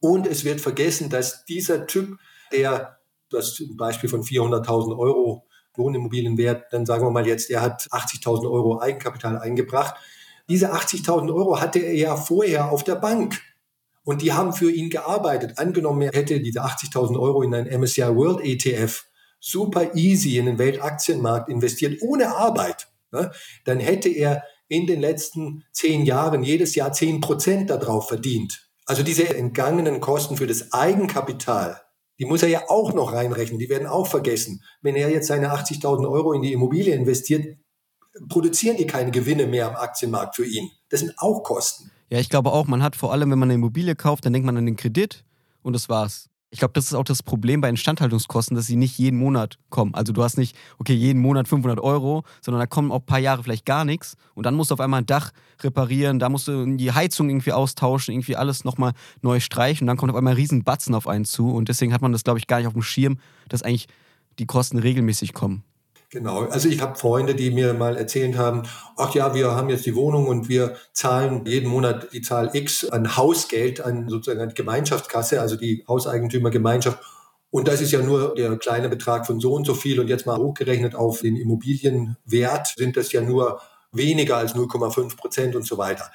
Und 0.00 0.26
es 0.26 0.44
wird 0.44 0.60
vergessen, 0.60 1.10
dass 1.10 1.44
dieser 1.44 1.86
Typ, 1.86 2.18
der, 2.52 2.98
das 3.30 3.62
Beispiel 3.76 4.08
von 4.08 4.22
400.000 4.22 4.96
Euro 4.96 5.46
Wohnimmobilienwert, 5.76 6.72
dann 6.72 6.86
sagen 6.86 7.04
wir 7.04 7.10
mal 7.10 7.26
jetzt, 7.26 7.50
er 7.50 7.62
hat 7.62 7.82
80.000 7.90 8.50
Euro 8.50 8.80
Eigenkapital 8.80 9.38
eingebracht. 9.38 9.94
Diese 10.48 10.72
80.000 10.72 11.32
Euro 11.32 11.60
hatte 11.60 11.78
er 11.78 11.94
ja 11.94 12.16
vorher 12.16 12.72
auf 12.72 12.82
der 12.82 12.96
Bank. 12.96 13.40
Und 14.04 14.22
die 14.22 14.32
haben 14.32 14.52
für 14.52 14.70
ihn 14.70 14.90
gearbeitet. 14.90 15.58
Angenommen, 15.58 16.02
er 16.02 16.12
hätte 16.12 16.40
diese 16.40 16.64
80.000 16.64 17.20
Euro 17.20 17.42
in 17.42 17.54
ein 17.54 17.66
MSCI 17.66 18.14
World 18.14 18.44
ETF 18.44 19.04
super 19.40 19.94
easy 19.94 20.36
in 20.36 20.46
den 20.46 20.58
Weltaktienmarkt 20.58 21.48
investiert, 21.48 22.02
ohne 22.02 22.36
Arbeit, 22.36 22.88
ne? 23.10 23.32
dann 23.64 23.80
hätte 23.80 24.10
er 24.10 24.44
in 24.68 24.86
den 24.86 25.00
letzten 25.00 25.64
zehn 25.72 26.04
Jahren 26.04 26.44
jedes 26.44 26.74
Jahr 26.74 26.92
zehn 26.92 27.20
Prozent 27.20 27.70
darauf 27.70 28.08
verdient. 28.08 28.68
Also 28.86 29.02
diese 29.02 29.34
entgangenen 29.34 30.00
Kosten 30.00 30.36
für 30.36 30.46
das 30.46 30.72
Eigenkapital, 30.72 31.80
die 32.18 32.26
muss 32.26 32.42
er 32.42 32.50
ja 32.50 32.68
auch 32.68 32.92
noch 32.92 33.12
reinrechnen, 33.12 33.58
die 33.58 33.68
werden 33.68 33.88
auch 33.88 34.06
vergessen. 34.06 34.62
Wenn 34.82 34.94
er 34.94 35.10
jetzt 35.10 35.26
seine 35.26 35.52
80.000 35.52 36.08
Euro 36.08 36.32
in 36.32 36.42
die 36.42 36.52
Immobilie 36.52 36.94
investiert, 36.94 37.56
produzieren 38.28 38.76
die 38.76 38.86
keine 38.86 39.10
Gewinne 39.10 39.46
mehr 39.46 39.68
am 39.68 39.76
Aktienmarkt 39.76 40.36
für 40.36 40.44
ihn. 40.44 40.70
Das 40.90 41.00
sind 41.00 41.14
auch 41.16 41.42
Kosten. 41.42 41.90
Ja, 42.10 42.18
ich 42.18 42.28
glaube 42.28 42.50
auch, 42.50 42.66
man 42.66 42.82
hat 42.82 42.96
vor 42.96 43.12
allem, 43.12 43.30
wenn 43.30 43.38
man 43.38 43.48
eine 43.48 43.54
Immobilie 43.54 43.94
kauft, 43.94 44.26
dann 44.26 44.32
denkt 44.32 44.44
man 44.44 44.56
an 44.56 44.66
den 44.66 44.76
Kredit 44.76 45.24
und 45.62 45.74
das 45.74 45.88
war's. 45.88 46.28
Ich 46.52 46.58
glaube, 46.58 46.72
das 46.74 46.86
ist 46.86 46.94
auch 46.94 47.04
das 47.04 47.22
Problem 47.22 47.60
bei 47.60 47.68
Instandhaltungskosten, 47.68 48.56
dass 48.56 48.66
sie 48.66 48.74
nicht 48.74 48.98
jeden 48.98 49.16
Monat 49.16 49.60
kommen. 49.68 49.94
Also 49.94 50.12
du 50.12 50.20
hast 50.24 50.36
nicht, 50.36 50.56
okay, 50.78 50.94
jeden 50.94 51.22
Monat 51.22 51.46
500 51.46 51.78
Euro, 51.78 52.24
sondern 52.40 52.58
da 52.58 52.66
kommen 52.66 52.90
auch 52.90 52.98
ein 52.98 53.06
paar 53.06 53.20
Jahre 53.20 53.44
vielleicht 53.44 53.64
gar 53.64 53.84
nichts. 53.84 54.16
Und 54.34 54.44
dann 54.46 54.56
musst 54.56 54.72
du 54.72 54.74
auf 54.74 54.80
einmal 54.80 55.02
ein 55.02 55.06
Dach 55.06 55.30
reparieren, 55.60 56.18
da 56.18 56.28
musst 56.28 56.48
du 56.48 56.76
die 56.76 56.90
Heizung 56.90 57.30
irgendwie 57.30 57.52
austauschen, 57.52 58.12
irgendwie 58.12 58.34
alles 58.34 58.64
nochmal 58.64 58.94
neu 59.22 59.38
streichen. 59.38 59.84
Und 59.84 59.86
dann 59.86 59.96
kommt 59.96 60.10
auf 60.10 60.18
einmal 60.18 60.32
ein 60.32 60.36
riesen 60.36 60.64
Batzen 60.64 60.96
auf 60.96 61.06
einen 61.06 61.24
zu. 61.24 61.52
Und 61.52 61.68
deswegen 61.68 61.92
hat 61.92 62.02
man 62.02 62.10
das, 62.10 62.24
glaube 62.24 62.40
ich, 62.40 62.48
gar 62.48 62.58
nicht 62.58 62.66
auf 62.66 62.72
dem 62.72 62.82
Schirm, 62.82 63.20
dass 63.48 63.62
eigentlich 63.62 63.86
die 64.40 64.46
Kosten 64.46 64.78
regelmäßig 64.78 65.32
kommen. 65.32 65.62
Genau. 66.12 66.40
Also 66.46 66.68
ich 66.68 66.80
habe 66.80 66.98
Freunde, 66.98 67.36
die 67.36 67.52
mir 67.52 67.72
mal 67.72 67.96
erzählt 67.96 68.36
haben, 68.36 68.64
ach 68.96 69.14
ja, 69.14 69.32
wir 69.32 69.52
haben 69.52 69.70
jetzt 69.70 69.86
die 69.86 69.94
Wohnung 69.94 70.26
und 70.26 70.48
wir 70.48 70.76
zahlen 70.92 71.46
jeden 71.46 71.70
Monat 71.70 72.08
die 72.12 72.20
Zahl 72.20 72.50
X 72.52 72.84
an 72.90 73.16
Hausgeld, 73.16 73.80
an 73.80 74.08
sozusagen 74.08 74.40
an 74.40 74.52
Gemeinschaftskasse, 74.52 75.40
also 75.40 75.54
die 75.54 75.84
Hauseigentümergemeinschaft. 75.86 76.98
Und 77.50 77.68
das 77.68 77.80
ist 77.80 77.92
ja 77.92 78.02
nur 78.02 78.34
der 78.34 78.56
kleine 78.56 78.88
Betrag 78.88 79.24
von 79.24 79.38
so 79.38 79.52
und 79.52 79.64
so 79.64 79.74
viel. 79.74 80.00
Und 80.00 80.08
jetzt 80.08 80.26
mal 80.26 80.36
hochgerechnet 80.36 80.96
auf 80.96 81.20
den 81.20 81.36
Immobilienwert 81.36 82.74
sind 82.76 82.96
das 82.96 83.12
ja 83.12 83.20
nur 83.20 83.60
weniger 83.92 84.36
als 84.36 84.56
0,5 84.56 85.16
Prozent 85.16 85.54
und 85.54 85.64
so 85.64 85.78
weiter. 85.78 86.10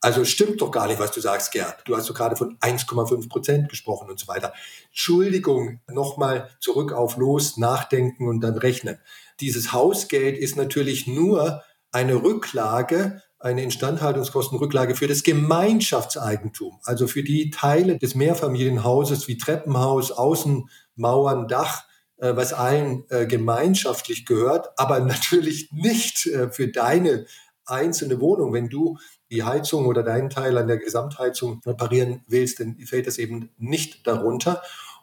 Also 0.00 0.24
stimmt 0.24 0.60
doch 0.60 0.70
gar 0.70 0.86
nicht, 0.86 1.00
was 1.00 1.10
du 1.10 1.20
sagst, 1.20 1.52
Gerd. 1.52 1.82
Du 1.86 1.96
hast 1.96 2.08
doch 2.08 2.14
gerade 2.14 2.36
von 2.36 2.56
1,5 2.58 3.28
Prozent 3.28 3.68
gesprochen 3.68 4.10
und 4.10 4.20
so 4.20 4.28
weiter. 4.28 4.52
Entschuldigung, 4.90 5.80
nochmal 5.88 6.50
zurück 6.60 6.92
auf 6.92 7.16
los, 7.16 7.56
nachdenken 7.56 8.28
und 8.28 8.40
dann 8.40 8.56
rechnen. 8.56 8.98
Dieses 9.40 9.72
Hausgeld 9.72 10.36
ist 10.36 10.56
natürlich 10.56 11.06
nur 11.06 11.62
eine 11.92 12.22
Rücklage, 12.22 13.22
eine 13.38 13.62
Instandhaltungskostenrücklage 13.62 14.96
für 14.96 15.06
das 15.06 15.22
Gemeinschaftseigentum, 15.22 16.80
also 16.82 17.06
für 17.06 17.22
die 17.22 17.50
Teile 17.50 17.98
des 17.98 18.14
Mehrfamilienhauses 18.14 19.28
wie 19.28 19.38
Treppenhaus, 19.38 20.10
Außenmauern, 20.10 21.46
Dach, 21.46 21.84
äh, 22.16 22.34
was 22.34 22.52
allen 22.52 23.04
äh, 23.10 23.26
gemeinschaftlich 23.26 24.26
gehört, 24.26 24.70
aber 24.76 25.00
natürlich 25.00 25.70
nicht 25.72 26.26
äh, 26.26 26.50
für 26.50 26.68
deine 26.68 27.26
einzelne 27.64 28.20
Wohnung. 28.20 28.52
Wenn 28.52 28.68
du 28.68 28.98
die 29.30 29.44
Heizung 29.44 29.86
oder 29.86 30.02
deinen 30.02 30.30
Teil 30.30 30.58
an 30.58 30.66
der 30.66 30.78
Gesamtheizung 30.78 31.60
reparieren 31.64 32.24
willst, 32.26 32.60
dann 32.60 32.76
fällt 32.78 33.06
das 33.06 33.18
eben 33.18 33.50
nicht 33.56 34.06
darunter. 34.06 34.62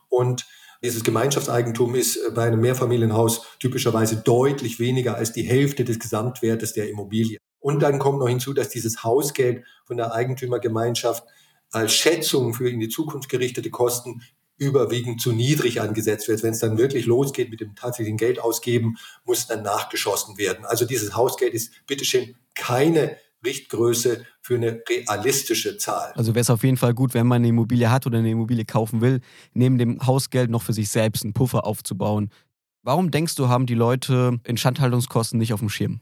Und 0.10 0.46
dieses 0.86 1.04
Gemeinschaftseigentum 1.04 1.96
ist 1.96 2.16
äh, 2.16 2.32
bei 2.32 2.44
einem 2.44 2.62
Mehrfamilienhaus 2.62 3.46
typischerweise 3.60 4.18
deutlich 4.18 4.80
weniger 4.80 5.16
als 5.16 5.34
die 5.34 5.44
Hälfte 5.44 5.84
des 5.84 6.00
Gesamtwertes 6.00 6.74
der 6.74 6.90
Immobilie. 6.90 7.40
Und 7.60 7.82
dann 7.82 7.98
kommt 7.98 8.20
noch 8.20 8.30
hinzu, 8.30 8.54
dass 8.54 8.70
dieses 8.70 9.04
Hausgeld 9.04 9.66
von 9.86 9.98
der 9.98 10.14
Eigentümergemeinschaft 10.14 11.24
als 11.72 11.94
Schätzung 11.94 12.54
für 12.54 12.70
in 12.70 12.80
die 12.80 12.90
Zukunft 12.90 13.28
gerichtete 13.28 13.72
Kosten 13.72 14.22
überwiegend 14.58 15.20
zu 15.20 15.34
niedrig 15.34 15.82
angesetzt 15.82 16.28
wird. 16.28 16.44
Wenn 16.44 16.54
es 16.54 16.60
dann 16.60 16.78
wirklich 16.78 17.08
losgeht 17.08 17.50
mit 17.50 17.60
dem 17.60 17.76
tatsächlichen 17.76 18.18
Geld 18.18 18.40
ausgeben, 18.40 18.98
muss 19.26 19.48
dann 19.48 19.64
nachgeschossen 19.64 20.38
werden. 20.38 20.66
Also 20.66 20.86
dieses 20.86 21.16
Hausgeld 21.16 21.54
ist 21.54 21.72
bitteschön 21.88 22.36
keine 22.54 23.18
Richtgröße 23.46 24.26
für 24.42 24.56
eine 24.56 24.82
realistische 24.90 25.78
Zahl. 25.78 26.12
Also 26.16 26.36
wäre 26.36 26.42
es 26.42 26.50
auf 26.50 26.64
jeden 26.64 26.78
Fall 26.78 26.94
gut, 26.94 27.14
wenn 27.14 27.28
man 27.28 27.38
eine 27.38 27.48
Immobilie 27.48 27.90
hat 27.90 28.06
oder 28.06 28.20
eine 28.20 28.32
Immobilie 28.32 28.66
kaufen 28.66 29.02
will, 29.02 29.22
neben 29.54 29.78
dem 29.78 30.06
Hausgeld 30.06 30.50
noch 30.50 30.62
für 30.62 30.74
sich 30.74 30.90
selbst 30.90 31.24
einen 31.24 31.34
Puffer 31.34 31.66
aufzubauen. 31.66 32.30
Warum 32.84 33.10
denkst 33.10 33.36
du, 33.36 33.48
haben 33.48 33.66
die 33.66 33.74
Leute 33.74 34.40
Instandhaltungskosten 34.44 35.40
nicht 35.40 35.54
auf 35.54 35.60
dem 35.60 35.70
Schirm? 35.70 36.02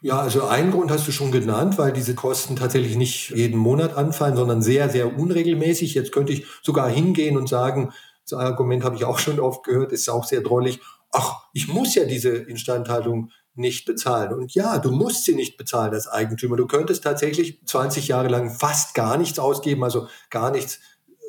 Ja, 0.00 0.20
also 0.20 0.46
einen 0.46 0.70
Grund 0.70 0.92
hast 0.92 1.08
du 1.08 1.12
schon 1.12 1.32
genannt, 1.32 1.76
weil 1.76 1.92
diese 1.92 2.14
Kosten 2.14 2.54
tatsächlich 2.54 2.96
nicht 2.96 3.30
jeden 3.30 3.58
Monat 3.58 3.96
anfallen, 3.96 4.36
sondern 4.36 4.62
sehr, 4.62 4.88
sehr 4.88 5.18
unregelmäßig. 5.18 5.94
Jetzt 5.94 6.12
könnte 6.12 6.32
ich 6.32 6.46
sogar 6.62 6.88
hingehen 6.88 7.36
und 7.36 7.48
sagen, 7.48 7.92
das 8.22 8.38
Argument 8.38 8.84
habe 8.84 8.94
ich 8.94 9.04
auch 9.04 9.18
schon 9.18 9.40
oft 9.40 9.64
gehört, 9.64 9.90
ist 9.90 10.08
auch 10.08 10.24
sehr 10.24 10.40
drollig. 10.40 10.80
Ach, 11.10 11.48
ich 11.52 11.66
muss 11.66 11.94
ja 11.96 12.04
diese 12.04 12.30
Instandhaltung 12.30 13.30
nicht 13.58 13.84
bezahlen. 13.84 14.32
Und 14.32 14.54
ja, 14.54 14.78
du 14.78 14.90
musst 14.90 15.24
sie 15.24 15.34
nicht 15.34 15.56
bezahlen 15.56 15.92
als 15.92 16.06
Eigentümer. 16.06 16.56
Du 16.56 16.66
könntest 16.66 17.04
tatsächlich 17.04 17.60
20 17.66 18.08
Jahre 18.08 18.28
lang 18.28 18.50
fast 18.50 18.94
gar 18.94 19.16
nichts 19.16 19.38
ausgeben, 19.38 19.84
also 19.84 20.08
gar 20.30 20.50
nichts 20.50 20.80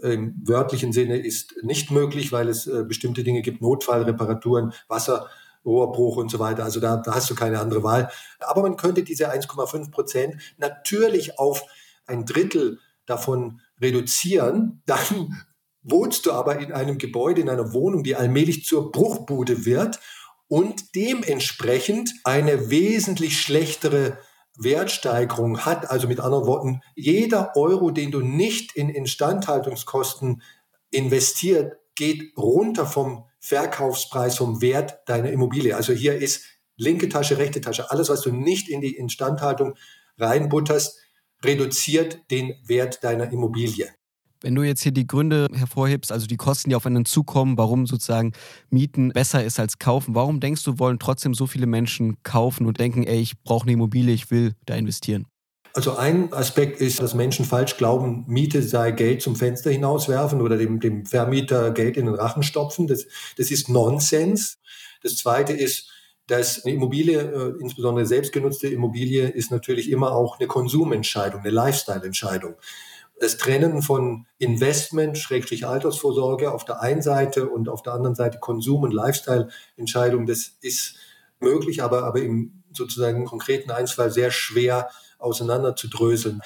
im 0.02 0.36
wörtlichen 0.48 0.94
Sinne 0.94 1.18
ist 1.18 1.56
nicht 1.62 1.92
möglich, 1.92 2.32
weil 2.32 2.48
es 2.48 2.68
äh, 2.68 2.84
bestimmte 2.84 3.24
Dinge 3.24 3.42
gibt, 3.42 3.62
Notfallreparaturen, 3.62 4.74
Wasser, 4.88 5.28
Rohrbruch 5.66 6.16
und 6.16 6.32
so 6.32 6.40
weiter. 6.40 6.64
Also 6.64 6.80
da, 6.80 6.98
da 6.98 7.16
hast 7.16 7.30
du 7.30 7.36
keine 7.36 7.60
andere 7.60 7.84
Wahl. 7.84 8.10
Aber 8.40 8.62
man 8.62 8.78
könnte 8.78 9.04
diese 9.04 9.32
1,5 9.32 9.92
Prozent 9.92 10.36
natürlich 10.58 11.38
auf 11.38 11.64
ein 12.06 12.26
Drittel 12.26 12.80
davon 13.06 13.60
reduzieren. 13.82 14.82
Dann 14.86 15.44
wohnst 15.84 16.26
du 16.26 16.32
aber 16.32 16.60
in 16.60 16.72
einem 16.72 16.98
Gebäude, 16.98 17.42
in 17.42 17.50
einer 17.50 17.74
Wohnung, 17.74 18.04
die 18.04 18.16
allmählich 18.16 18.66
zur 18.66 18.92
Bruchbude 18.92 19.66
wird 19.66 20.00
und 20.50 20.96
dementsprechend 20.96 22.12
eine 22.26 22.70
wesentlich 22.70 23.40
schlechtere 23.40 24.18
Wertsteigerung 24.58 25.66
hat. 25.66 25.90
Also 25.90 26.08
mit 26.08 26.20
anderen 26.20 26.46
Worten, 26.46 26.82
jeder 26.96 27.56
Euro, 27.56 27.92
den 27.92 28.12
du 28.12 28.20
nicht 28.20 28.76
in 28.76 28.90
Instandhaltungskosten 28.90 30.42
investiert, 30.92 31.78
geht 31.96 32.36
runter 32.36 32.86
vom 32.86 33.26
Verkaufspreis, 33.40 34.38
vom 34.38 34.62
Wert 34.62 35.00
deiner 35.06 35.32
Immobilie. 35.32 35.76
Also 35.76 35.94
hier 35.94 36.18
ist 36.18 36.44
linke 36.76 37.10
Tasche, 37.10 37.38
rechte 37.38 37.62
Tasche. 37.62 37.92
Alles, 37.92 38.10
was 38.10 38.22
du 38.22 38.32
nicht 38.32 38.70
in 38.70 38.82
die 38.82 38.96
Instandhaltung 38.96 39.76
reinbutterst, 40.18 41.00
reduziert 41.44 42.20
den 42.32 42.56
Wert 42.66 43.04
deiner 43.04 43.32
Immobilie. 43.32 43.88
Wenn 44.42 44.56
du 44.56 44.64
jetzt 44.64 44.82
hier 44.82 44.94
die 44.94 45.06
Gründe 45.06 45.48
hervorhebst, 45.54 46.12
also 46.12 46.26
die 46.26 46.38
Kosten, 46.38 46.70
die 46.70 46.76
auf 46.76 46.86
einen 46.86 47.04
zukommen, 47.04 47.58
warum 47.58 47.86
sozusagen 47.86 48.32
Mieten 48.70 49.10
besser 49.10 49.44
ist 49.44 49.60
als 49.60 49.80
kaufen, 49.80 50.16
warum 50.16 50.40
denkst 50.40 50.64
du, 50.64 50.80
wollen 50.80 50.98
trotzdem 50.98 51.34
so 51.34 51.46
viele 51.46 51.66
Menschen 51.66 52.24
kaufen 52.24 52.66
und 52.66 52.80
denken, 52.80 53.04
ey, 53.04 53.20
ich 53.20 53.42
brauche 53.44 53.64
eine 53.64 53.74
Immobilie, 53.74 54.14
ich 54.14 54.32
will 54.32 54.54
da 54.66 54.76
investieren? 54.76 55.28
Also 55.74 55.98
ein 55.98 56.34
Aspekt 56.34 56.82
ist, 56.82 57.02
dass 57.02 57.14
Menschen 57.14 57.46
falsch 57.46 57.78
glauben, 57.78 58.24
Miete 58.28 58.64
sei 58.64 58.92
Geld 58.92 59.22
zum 59.22 59.36
Fenster 59.36 59.70
hinauswerfen 59.70 60.42
oder 60.42 60.58
dem, 60.58 60.80
dem 60.80 61.06
Vermieter 61.06 61.72
Geld 61.72 61.98
in 61.98 62.06
den 62.06 62.16
Rachen 62.16 62.42
stopfen. 62.42 62.88
Das, 62.88 63.06
das 63.38 63.52
ist 63.52 63.70
Nonsens. 63.70 64.58
Das 65.04 65.18
zweite 65.18 65.54
ist, 65.54 65.92
dass 66.28 66.64
eine 66.64 66.76
Immobilie, 66.76 67.20
äh, 67.20 67.62
insbesondere 67.62 68.06
selbstgenutzte 68.06 68.68
Immobilie, 68.68 69.28
ist 69.28 69.52
natürlich 69.52 69.92
immer 69.92 70.14
auch 70.14 70.40
eine 70.40 70.48
Konsumentscheidung, 70.48 71.42
eine 71.42 71.50
Lifestyle-Entscheidung 71.50 72.56
das 73.20 73.38
Trennen 73.38 73.82
von 73.82 74.26
Investment, 74.38 75.18
Schrägstrich 75.18 75.68
Altersvorsorge 75.68 76.52
auf 76.52 76.66
der 76.66 76.82
einen 76.82 77.02
Seite 77.02 77.50
und 77.50 77.70
auf 77.70 77.82
der 77.82 77.94
anderen 77.94 78.16
Seite 78.16 78.40
Konsum- 78.40 78.84
und 78.84 78.94
Lifestyle-Entscheidung, 78.94 80.26
das 80.26 80.58
ist 80.62 80.96
möglich, 81.40 81.84
aber, 81.84 82.04
aber 82.04 82.22
im 82.22 82.64
sozusagen 82.72 83.26
konkreten 83.26 83.72
Einzelfall 83.72 84.12
sehr 84.12 84.32
schwer 84.32 84.90
auseinander 85.18 85.76
zu 85.76 85.90
dröseln. 85.90 86.42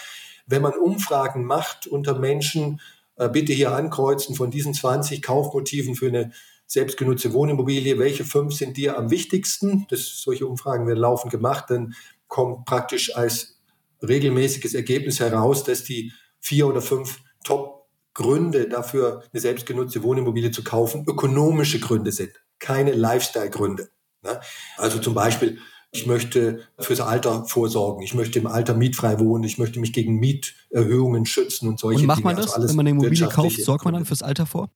Wenn 0.48 0.62
man 0.62 0.74
Umfragen 0.74 1.46
macht 1.46 1.88
unter 1.88 2.18
Menschen, 2.18 2.82
äh, 3.16 3.30
bitte 3.30 3.54
hier 3.54 3.74
ankreuzen 3.74 4.36
von 4.36 4.52
diesen 4.52 4.74
20 4.74 5.22
Kaufmotiven 5.22 5.96
für 5.96 6.08
eine 6.08 6.32
selbstgenutzte 6.66 7.34
Wohnimmobilie, 7.34 8.00
welche 8.00 8.26
fünf 8.26 8.56
sind 8.56 8.78
dir 8.78 8.98
am 8.98 9.12
wichtigsten? 9.12 9.86
Das, 9.90 10.22
solche 10.22 10.48
Umfragen 10.48 10.88
werden 10.88 11.00
laufend 11.00 11.32
gemacht, 11.32 11.66
dann 11.70 11.94
kommt 12.28 12.66
praktisch 12.66 13.16
als 13.16 13.60
regelmäßiges 14.02 14.74
Ergebnis 14.74 15.20
heraus, 15.20 15.64
dass 15.64 15.84
die 15.84 16.12
vier 16.44 16.68
oder 16.68 16.82
fünf 16.82 17.22
Top-Gründe 17.46 18.68
dafür, 18.68 19.24
eine 19.32 19.42
selbstgenutzte 19.42 20.04
Wohnimmobilie 20.04 20.52
zu 20.52 20.64
kaufen, 20.64 21.06
ökonomische 21.08 21.80
Gründe 21.80 22.12
sind, 22.12 22.32
keine 22.60 22.92
Lifestyle-Gründe. 22.92 23.90
Ne? 24.24 24.42
Also 24.78 25.00
zum 25.00 25.14
Beispiel, 25.14 25.58
ich 25.92 26.06
möchte 26.06 26.68
fürs 26.80 27.00
Alter 27.00 27.46
vorsorgen, 27.46 28.04
ich 28.04 28.14
möchte 28.14 28.40
im 28.40 28.48
Alter 28.48 28.74
mietfrei 28.74 29.20
wohnen, 29.20 29.46
ich 29.46 29.58
möchte 29.58 29.80
mich 29.80 29.94
gegen 29.94 30.20
Mieterhöhungen 30.20 31.26
schützen 31.26 31.70
und 31.70 31.80
solche 31.80 32.02
Dinge. 32.02 32.12
Und 32.12 32.18
macht 32.18 32.26
man 32.26 32.36
das, 32.36 32.54
also 32.54 32.68
wenn 32.68 32.76
man 32.76 32.88
eine 32.88 32.98
Immobilie 32.98 33.28
kauft, 33.30 33.64
sorgt 33.64 33.86
man 33.86 33.94
dann 33.94 34.06
fürs 34.06 34.22
Alter 34.22 34.46
vor? 34.46 34.70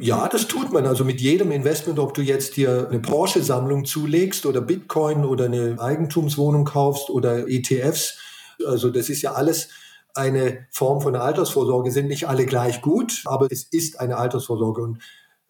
Ja, 0.00 0.28
das 0.28 0.46
tut 0.46 0.72
man. 0.72 0.86
Also 0.86 1.04
mit 1.04 1.20
jedem 1.20 1.50
Investment, 1.50 1.98
ob 1.98 2.14
du 2.14 2.22
jetzt 2.22 2.56
dir 2.56 2.86
eine 2.88 3.00
Porsche-Sammlung 3.00 3.84
zulegst 3.86 4.46
oder 4.46 4.60
Bitcoin 4.60 5.24
oder 5.24 5.46
eine 5.46 5.80
Eigentumswohnung 5.80 6.64
kaufst 6.64 7.10
oder 7.10 7.48
ETFs, 7.48 8.18
also 8.64 8.90
das 8.90 9.08
ist 9.08 9.22
ja 9.22 9.32
alles 9.32 9.70
eine 10.18 10.66
Form 10.70 11.00
von 11.00 11.16
Altersvorsorge, 11.16 11.90
sind 11.92 12.08
nicht 12.08 12.28
alle 12.28 12.44
gleich 12.44 12.82
gut, 12.82 13.22
aber 13.24 13.50
es 13.50 13.62
ist 13.62 14.00
eine 14.00 14.16
Altersvorsorge. 14.16 14.82
Und 14.82 15.02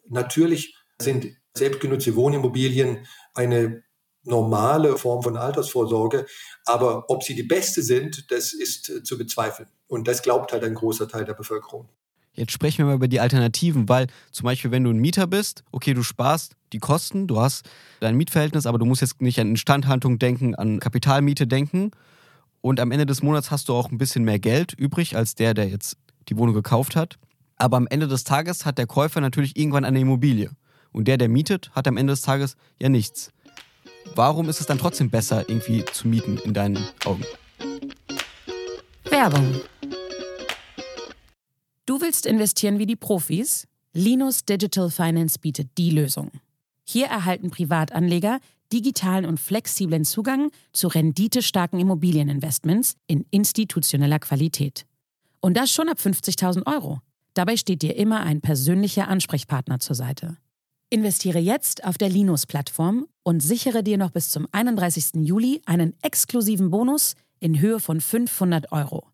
natürlich 0.08 0.76
sind 1.00 1.26
selbstgenutzte 1.54 2.14
Wohnimmobilien 2.14 3.06
eine 3.34 3.82
normale 4.25 4.96
Form 4.96 5.22
von 5.22 5.37
Altersvorsorge. 5.37 6.26
Aber 6.66 7.08
ob 7.08 7.22
sie 7.22 7.34
die 7.34 7.42
beste 7.42 7.82
sind, 7.82 8.30
das 8.30 8.52
ist 8.52 9.04
zu 9.04 9.18
bezweifeln. 9.18 9.68
Und 9.87 10.06
das 10.06 10.22
glaubt 10.22 10.52
halt 10.52 10.64
ein 10.64 10.75
großer 10.75 11.08
Teil 11.08 11.25
der 11.25 11.34
Bevölkerung. 11.34 11.88
Jetzt 12.34 12.52
sprechen 12.52 12.78
wir 12.78 12.84
mal 12.87 12.94
über 12.94 13.08
die 13.08 13.20
Alternativen, 13.20 13.88
weil 13.88 14.06
zum 14.30 14.44
Beispiel, 14.44 14.70
wenn 14.70 14.84
du 14.84 14.90
ein 14.90 14.98
Mieter 14.98 15.26
bist, 15.26 15.64
okay, 15.72 15.92
du 15.92 16.04
sparst 16.04 16.52
die 16.72 16.78
Kosten, 16.78 17.26
du 17.26 17.40
hast 17.40 17.68
dein 17.98 18.16
Mietverhältnis, 18.16 18.66
aber 18.66 18.78
du 18.78 18.84
musst 18.84 19.00
jetzt 19.00 19.20
nicht 19.20 19.40
an 19.40 19.48
Instandhaltung 19.48 20.20
denken, 20.20 20.54
an 20.54 20.78
Kapitalmiete 20.78 21.48
denken. 21.48 21.90
Und 22.68 22.80
am 22.80 22.90
Ende 22.90 23.06
des 23.06 23.22
Monats 23.22 23.50
hast 23.50 23.70
du 23.70 23.75
auch 23.75 23.90
ein 23.90 23.96
bisschen 23.96 24.25
mehr 24.25 24.38
Geld 24.38 24.75
übrig 24.75 25.16
als 25.16 25.34
der, 25.34 25.54
der 25.54 25.70
jetzt 25.70 25.96
die 26.28 26.37
Wohnung 26.37 26.54
gekauft 26.54 26.96
hat. 26.96 27.18
Aber 27.56 27.78
am 27.78 27.87
Ende 27.87 28.06
des 28.08 28.25
Tages 28.25 28.66
hat 28.66 28.76
der 28.76 28.87
Käufer 28.87 29.22
natürlich 29.22 29.56
irgendwann 29.56 29.87
eine 29.87 29.98
Immobilie. 30.00 30.50
Und 30.92 31.08
der, 31.08 31.16
der 31.16 31.30
mietet, 31.30 31.70
hat 31.70 31.88
am 31.88 31.96
Ende 31.96 32.12
des 32.12 32.20
Tages 32.20 32.56
ja 32.78 32.90
nichts. 32.90 33.32
Warum 34.14 34.50
ist 34.50 34.60
es 34.60 34.66
dann 34.66 34.76
trotzdem 34.76 35.08
besser, 35.08 35.48
irgendwie 35.48 35.82
zu 35.87 36.08
mieten 36.08 36.37
in 36.44 36.52
deinen 36.52 36.87
Augen? 37.06 37.25
Werbung. 39.04 39.62
Du 41.87 42.02
willst 42.02 42.26
investieren 42.26 42.78
wie 42.78 42.84
die 42.84 42.96
Profis? 42.96 43.66
Linus 43.94 44.44
Digital 44.44 44.90
Finance 44.90 45.38
bietet 45.38 45.70
die 45.78 45.88
Lösung. 45.88 46.32
Hier 46.84 47.06
erhalten 47.06 47.48
Privatanleger 47.50 48.40
digitalen 48.72 49.25
und 49.25 49.40
flexiblen 49.40 50.04
Zugang 50.04 50.50
zu 50.72 50.88
renditestarken 50.88 51.80
Immobilieninvestments 51.80 52.96
in 53.06 53.25
institutioneller 53.30 54.18
Qualität. 54.18 54.84
Und 55.40 55.56
das 55.56 55.70
schon 55.70 55.88
ab 55.88 55.98
50.000 55.98 56.66
Euro. 56.66 57.00
Dabei 57.34 57.56
steht 57.56 57.82
dir 57.82 57.96
immer 57.96 58.20
ein 58.20 58.40
persönlicher 58.40 59.08
Ansprechpartner 59.08 59.80
zur 59.80 59.94
Seite. 59.94 60.37
Investiere 60.90 61.38
jetzt 61.38 61.84
auf 61.84 61.98
der 61.98 62.08
Linus-Plattform 62.08 63.06
und 63.22 63.40
sichere 63.40 63.82
dir 63.82 63.98
noch 63.98 64.10
bis 64.10 64.30
zum 64.30 64.48
31. 64.52 65.26
Juli 65.26 65.60
einen 65.66 65.92
exklusiven 66.02 66.70
Bonus 66.70 67.14
in 67.40 67.60
Höhe 67.60 67.78
von 67.78 68.00
500 68.00 68.72
Euro. 68.72 69.06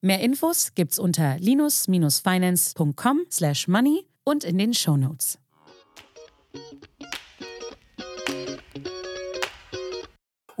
Mehr 0.00 0.18
Infos 0.20 0.74
gibt's 0.74 0.98
unter 0.98 1.38
linus-finance.com/money 1.38 4.04
und 4.24 4.44
in 4.44 4.58
den 4.58 4.74
Show 4.74 4.96
Notes. 4.96 5.38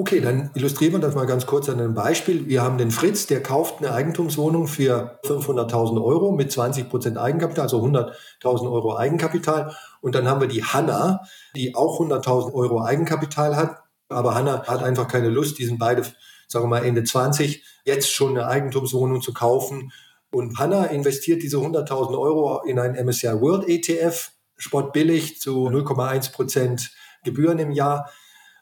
Okay, 0.02 0.20
dann 0.20 0.50
illustrieren 0.54 0.94
wir 0.94 0.98
das 0.98 1.14
mal 1.14 1.28
ganz 1.28 1.46
kurz 1.46 1.68
an 1.68 1.78
einem 1.78 1.94
Beispiel. 1.94 2.48
Wir 2.48 2.60
haben 2.60 2.76
den 2.76 2.90
Fritz, 2.90 3.28
der 3.28 3.40
kauft 3.40 3.78
eine 3.78 3.92
Eigentumswohnung 3.94 4.66
für 4.66 5.20
500.000 5.24 6.04
Euro 6.04 6.32
mit 6.32 6.50
20 6.50 6.90
Prozent 6.90 7.18
Eigenkapital, 7.18 7.66
also 7.66 7.80
100.000 7.84 8.68
Euro 8.68 8.96
Eigenkapital. 8.96 9.76
Und 10.00 10.16
dann 10.16 10.26
haben 10.26 10.40
wir 10.40 10.48
die 10.48 10.64
Hanna, 10.64 11.20
die 11.54 11.76
auch 11.76 12.00
100.000 12.00 12.52
Euro 12.52 12.82
Eigenkapital 12.82 13.54
hat. 13.54 13.76
Aber 14.08 14.34
Hanna 14.34 14.64
hat 14.66 14.82
einfach 14.82 15.06
keine 15.06 15.28
Lust, 15.28 15.60
die 15.60 15.66
sind 15.66 15.78
beide, 15.78 16.02
sagen 16.48 16.64
wir 16.64 16.80
mal, 16.80 16.84
Ende 16.84 17.04
20, 17.04 17.64
jetzt 17.84 18.10
schon 18.10 18.30
eine 18.30 18.48
Eigentumswohnung 18.48 19.22
zu 19.22 19.32
kaufen. 19.32 19.92
Und 20.32 20.58
Hanna 20.58 20.86
investiert 20.86 21.44
diese 21.44 21.58
100.000 21.58 22.18
Euro 22.18 22.60
in 22.64 22.80
einen 22.80 22.96
MSCI 23.06 23.40
World 23.40 23.68
ETF, 23.68 24.32
spottbillig 24.56 25.38
zu 25.40 25.68
0,1 25.68 26.32
Prozent 26.32 26.90
Gebühren 27.22 27.60
im 27.60 27.70
Jahr 27.70 28.10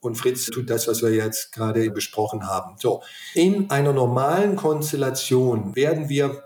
und 0.01 0.17
Fritz 0.17 0.47
tut 0.47 0.71
das, 0.71 0.89
was 0.89 1.03
wir 1.03 1.11
jetzt 1.11 1.53
gerade 1.53 1.91
besprochen 1.91 2.47
haben. 2.47 2.77
So, 2.79 3.03
in 3.35 3.71
einer 3.71 3.93
normalen 3.93 4.57
Konstellation 4.57 5.77
werden 5.77 6.09
wir 6.09 6.45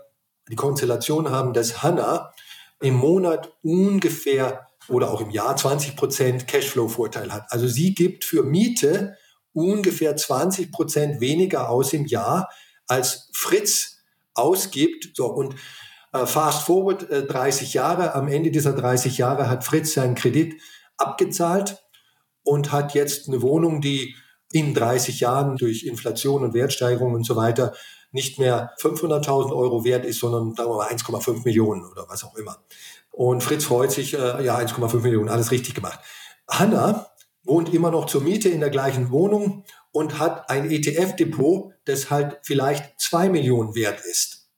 die 0.49 0.55
Konstellation 0.55 1.31
haben, 1.31 1.53
dass 1.53 1.81
Hanna 1.81 2.33
im 2.81 2.95
Monat 2.95 3.51
ungefähr 3.63 4.67
oder 4.89 5.11
auch 5.11 5.21
im 5.21 5.31
Jahr 5.31 5.55
20 5.55 5.95
Prozent 5.95 6.47
Cashflow-Vorteil 6.47 7.33
hat. 7.33 7.45
Also 7.49 7.67
sie 7.67 7.95
gibt 7.95 8.23
für 8.23 8.43
Miete 8.43 9.17
ungefähr 9.53 10.15
20 10.15 10.71
Prozent 10.71 11.21
weniger 11.21 11.69
aus 11.69 11.93
im 11.93 12.05
Jahr, 12.05 12.49
als 12.87 13.29
Fritz 13.33 14.03
ausgibt. 14.33 15.15
So, 15.15 15.27
und 15.27 15.55
äh, 16.13 16.25
fast 16.25 16.65
forward 16.65 17.09
äh, 17.09 17.25
30 17.25 17.73
Jahre, 17.73 18.13
am 18.13 18.27
Ende 18.27 18.51
dieser 18.51 18.73
30 18.73 19.17
Jahre 19.17 19.49
hat 19.49 19.63
Fritz 19.63 19.93
seinen 19.93 20.15
Kredit 20.15 20.61
abgezahlt 20.97 21.84
und 22.45 22.71
hat 22.71 22.93
jetzt 22.93 23.27
eine 23.27 23.41
Wohnung, 23.41 23.81
die 23.81 24.15
in 24.51 24.73
30 24.73 25.19
Jahren 25.19 25.57
durch 25.57 25.83
Inflation 25.83 26.43
und 26.43 26.53
Wertsteigerung 26.53 27.13
und 27.13 27.25
so 27.25 27.35
weiter 27.35 27.73
nicht 28.11 28.39
mehr 28.39 28.71
500.000 28.79 29.53
Euro 29.53 29.83
wert 29.83 30.05
ist, 30.05 30.19
sondern 30.19 30.55
sagen 30.55 30.69
wir 30.69 30.77
mal 30.77 30.87
1,5 30.87 31.43
Millionen 31.43 31.83
oder 31.85 32.05
was 32.07 32.23
auch 32.23 32.35
immer. 32.35 32.57
Und 33.11 33.43
Fritz 33.43 33.65
freut 33.65 33.91
sich, 33.91 34.13
äh, 34.13 34.43
ja, 34.43 34.57
1,5 34.57 35.01
Millionen, 35.01 35.27
alles 35.27 35.51
richtig 35.51 35.75
gemacht. 35.75 35.99
Hanna 36.47 37.09
wohnt 37.43 37.73
immer 37.73 37.91
noch 37.91 38.05
zur 38.05 38.21
Miete 38.21 38.47
in 38.47 38.61
der 38.61 38.69
gleichen 38.69 39.11
Wohnung 39.11 39.65
und 39.91 40.19
hat 40.19 40.49
ein 40.49 40.71
ETF-Depot, 40.71 41.73
das 41.85 42.09
halt 42.09 42.39
vielleicht 42.43 42.99
2 42.99 43.29
Millionen 43.29 43.75
wert 43.75 43.99
ist. 43.99 44.49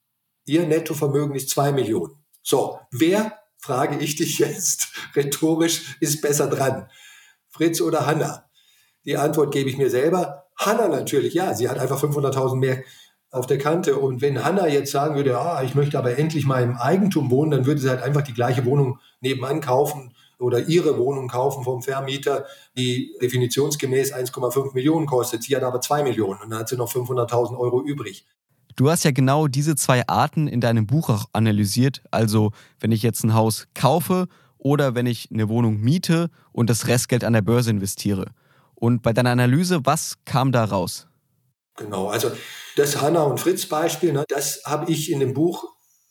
Ihr 0.46 0.66
Nettovermögen 0.66 1.36
ist 1.36 1.50
2 1.50 1.72
Millionen. 1.72 2.16
So, 2.44 2.80
wer, 2.92 3.40
frage 3.58 3.98
ich 3.98 4.16
dich 4.16 4.40
jetzt 4.40 4.90
rhetorisch, 5.16 5.98
ist 6.00 6.22
besser 6.22 6.48
dran? 6.48 6.90
Fritz 7.58 7.82
oder 7.82 8.06
Hanna? 8.06 8.46
Die 9.06 9.18
Antwort 9.18 9.54
gebe 9.54 9.70
ich 9.70 9.78
mir 9.78 9.90
selber. 9.90 10.46
Hanna 10.56 10.88
natürlich, 10.88 11.34
ja, 11.34 11.54
sie 11.54 11.70
hat 11.70 11.80
einfach 11.80 12.02
500.000 12.02 12.56
mehr 12.56 12.84
auf 13.32 13.48
der 13.48 13.58
Kante. 13.58 13.98
Und 13.98 14.22
wenn 14.22 14.44
Hanna 14.44 14.68
jetzt 14.68 14.92
sagen 14.92 15.16
würde, 15.16 15.38
ah, 15.40 15.64
ich 15.64 15.76
möchte 15.76 15.98
aber 15.98 16.18
endlich 16.18 16.46
mal 16.46 16.64
im 16.64 16.78
Eigentum 16.78 17.30
wohnen, 17.32 17.52
dann 17.52 17.66
würde 17.66 17.82
sie 17.82 17.90
halt 17.90 18.02
einfach 18.02 18.22
die 18.22 18.34
gleiche 18.34 18.66
Wohnung 18.66 19.00
nebenan 19.22 19.62
kaufen 19.62 20.14
oder 20.40 20.68
ihre 20.68 20.98
Wohnung 20.98 21.28
kaufen 21.28 21.64
vom 21.64 21.82
Vermieter, 21.82 22.46
die 22.78 23.16
definitionsgemäß 23.22 24.14
1,5 24.14 24.74
Millionen 24.74 25.08
kostet. 25.08 25.44
Sie 25.44 25.56
hat 25.56 25.64
aber 25.64 25.82
2 25.82 26.04
Millionen 26.04 26.42
und 26.42 26.52
dann 26.52 26.60
hat 26.60 26.70
sie 26.70 26.78
noch 26.78 26.92
500.000 26.92 27.58
Euro 27.58 27.82
übrig. 27.82 28.26
Du 28.76 28.92
hast 28.92 29.04
ja 29.04 29.12
genau 29.12 29.48
diese 29.48 29.76
zwei 29.76 30.08
Arten 30.08 30.48
in 30.48 30.62
deinem 30.62 30.86
Buch 30.86 31.10
auch 31.10 31.26
analysiert. 31.34 32.04
Also, 32.12 32.52
wenn 32.80 32.92
ich 32.92 33.02
jetzt 33.02 33.24
ein 33.24 33.34
Haus 33.34 33.68
kaufe 33.74 34.28
oder 34.68 34.96
wenn 34.96 35.06
ich 35.06 35.30
eine 35.32 35.48
Wohnung 35.48 35.80
miete 35.80 36.30
und 36.52 36.70
das 36.70 36.88
Restgeld 36.88 37.24
an 37.24 37.32
der 37.32 37.42
Börse 37.42 37.70
investiere. 37.72 38.26
Und 38.76 39.02
bei 39.02 39.14
deiner 39.14 39.32
Analyse, 39.32 39.86
was 39.86 40.16
kam 40.26 40.52
da 40.52 40.66
raus? 40.66 41.08
Genau, 41.78 42.08
also 42.08 42.32
das 42.76 43.02
Hanna 43.02 43.24
und 43.24 43.40
Fritz 43.40 43.66
Beispiel, 43.66 44.12
ne, 44.12 44.26
das 44.28 44.62
habe 44.66 44.92
ich 44.92 45.10
in 45.10 45.22
dem 45.22 45.34
Buch 45.34 45.64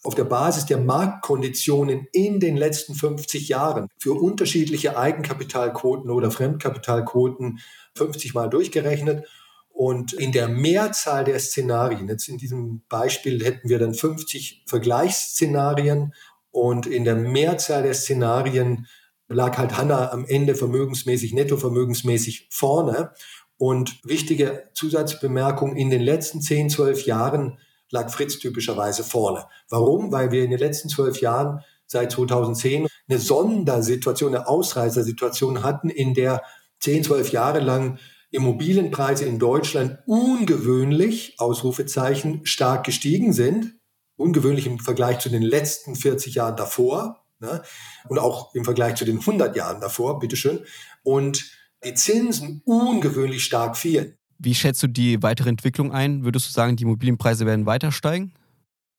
auf 0.02 0.14
der 0.14 0.25
Basis 0.25 0.64
der 0.64 0.78
Marktkonditionen 0.78 2.06
in 2.12 2.40
den 2.40 2.56
letzten 2.56 2.94
50 2.94 3.48
Jahren 3.48 3.88
für 3.98 4.14
unterschiedliche 4.14 4.96
Eigenkapitalquoten 4.96 6.10
oder 6.10 6.30
Fremdkapitalquoten 6.30 7.58
50 7.94 8.32
Mal 8.32 8.48
durchgerechnet. 8.48 9.26
Und 9.68 10.14
in 10.14 10.32
der 10.32 10.48
Mehrzahl 10.48 11.25
der 11.25 11.38
Szenarien, 11.38 12.08
jetzt 12.08 12.28
in 12.28 12.38
diesem 12.38 12.82
Beispiel 12.88 13.44
hätten 13.44 13.68
wir 13.68 13.78
dann 13.78 13.92
50 13.92 14.62
Vergleichsszenarien 14.66 16.14
und 16.56 16.86
in 16.86 17.04
der 17.04 17.16
Mehrzahl 17.16 17.82
der 17.82 17.92
Szenarien 17.92 18.86
lag 19.28 19.58
halt 19.58 19.76
Hanna 19.76 20.10
am 20.10 20.25
Ende 20.25 20.54
vermögensmäßig, 20.54 21.34
nettovermögensmäßig 21.34 22.48
vorne. 22.50 23.12
Und 23.58 24.00
wichtige 24.04 24.70
Zusatzbemerkung, 24.72 25.76
in 25.76 25.90
den 25.90 26.00
letzten 26.00 26.40
10, 26.40 26.70
12 26.70 27.04
Jahren 27.04 27.58
lag 27.90 28.08
Fritz 28.08 28.38
typischerweise 28.38 29.04
vorne. 29.04 29.44
Warum? 29.68 30.12
Weil 30.12 30.30
wir 30.30 30.44
in 30.44 30.50
den 30.50 30.58
letzten 30.58 30.88
zwölf 30.88 31.20
Jahren 31.20 31.60
seit 31.86 32.12
2010 32.12 32.86
eine 33.06 33.18
Sondersituation, 33.18 34.34
eine 34.34 34.48
Ausreißersituation 34.48 35.62
hatten, 35.62 35.90
in 35.90 36.14
der 36.14 36.42
10, 36.80 37.04
12 37.04 37.32
Jahre 37.32 37.60
lang 37.60 37.98
Immobilienpreise 38.30 39.26
in 39.26 39.38
Deutschland 39.38 39.98
ungewöhnlich, 40.06 41.34
Ausrufezeichen, 41.36 42.46
stark 42.46 42.84
gestiegen 42.84 43.34
sind. 43.34 43.75
Ungewöhnlich 44.16 44.66
im 44.66 44.78
Vergleich 44.78 45.18
zu 45.18 45.28
den 45.28 45.42
letzten 45.42 45.94
40 45.94 46.35
Jahren 46.35 46.56
davor. 46.56 47.25
Ne? 47.38 47.62
Und 48.08 48.18
auch 48.18 48.54
im 48.54 48.64
Vergleich 48.64 48.94
zu 48.96 49.04
den 49.04 49.18
100 49.18 49.54
Jahren 49.56 49.80
davor, 49.80 50.18
bitteschön. 50.18 50.61
Und 51.02 51.44
die 51.85 51.94
Zinsen 51.94 52.62
ungewöhnlich 52.64 53.44
stark 53.44 53.76
fielen. 53.76 54.16
Wie 54.38 54.54
schätzt 54.54 54.82
du 54.82 54.87
die 54.87 55.23
weitere 55.23 55.49
Entwicklung 55.49 55.92
ein? 55.92 56.25
Würdest 56.25 56.49
du 56.49 56.52
sagen, 56.52 56.76
die 56.76 56.85
Immobilienpreise 56.85 57.46
werden 57.46 57.66
weiter 57.66 57.92
steigen? 57.92 58.32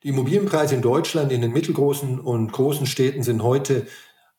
Die 0.03 0.09
Immobilienpreise 0.09 0.75
in 0.75 0.81
Deutschland, 0.81 1.31
in 1.31 1.41
den 1.41 1.51
mittelgroßen 1.51 2.19
und 2.19 2.51
großen 2.51 2.85
Städten 2.85 3.23
sind 3.23 3.43
heute 3.43 3.87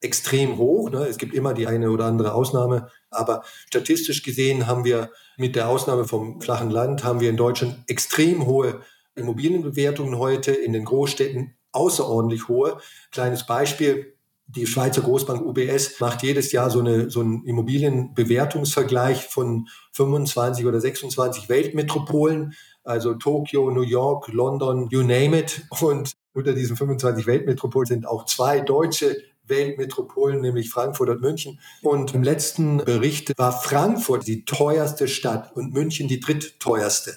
extrem 0.00 0.56
hoch. 0.56 0.90
Ne? 0.90 1.06
Es 1.06 1.18
gibt 1.18 1.34
immer 1.34 1.54
die 1.54 1.66
eine 1.66 1.90
oder 1.90 2.06
andere 2.06 2.34
Ausnahme. 2.34 2.88
Aber 3.10 3.42
statistisch 3.66 4.22
gesehen 4.22 4.66
haben 4.66 4.84
wir 4.84 5.10
mit 5.36 5.56
der 5.56 5.68
Ausnahme 5.68 6.04
vom 6.04 6.40
flachen 6.40 6.70
Land, 6.70 7.04
haben 7.04 7.20
wir 7.20 7.30
in 7.30 7.36
Deutschland 7.36 7.78
extrem 7.88 8.46
hohe 8.46 8.80
Immobilienbewertungen 9.18 10.18
heute, 10.18 10.52
in 10.52 10.72
den 10.72 10.84
Großstädten 10.84 11.54
außerordentlich 11.72 12.48
hohe. 12.48 12.78
Kleines 13.10 13.46
Beispiel. 13.46 14.14
Die 14.50 14.66
Schweizer 14.66 15.02
Großbank 15.02 15.44
UBS 15.44 16.00
macht 16.00 16.22
jedes 16.22 16.52
Jahr 16.52 16.70
so, 16.70 16.78
eine, 16.80 17.10
so 17.10 17.20
einen 17.20 17.44
Immobilienbewertungsvergleich 17.44 19.26
von 19.26 19.68
25 19.92 20.64
oder 20.64 20.80
26 20.80 21.50
Weltmetropolen, 21.50 22.54
also 22.82 23.12
Tokio, 23.12 23.70
New 23.70 23.82
York, 23.82 24.28
London, 24.28 24.88
you 24.88 25.02
name 25.02 25.38
it. 25.38 25.66
Und 25.80 26.12
unter 26.32 26.54
diesen 26.54 26.78
25 26.78 27.26
Weltmetropolen 27.26 27.86
sind 27.86 28.06
auch 28.06 28.24
zwei 28.24 28.60
deutsche 28.60 29.18
Weltmetropolen, 29.48 30.40
nämlich 30.40 30.70
Frankfurt 30.70 31.10
und 31.10 31.20
München. 31.20 31.60
Und 31.82 32.14
im 32.14 32.22
letzten 32.22 32.78
Bericht 32.78 33.36
war 33.36 33.52
Frankfurt 33.52 34.26
die 34.26 34.46
teuerste 34.46 35.08
Stadt 35.08 35.54
und 35.54 35.74
München 35.74 36.08
die 36.08 36.20
drittteuerste. 36.20 37.14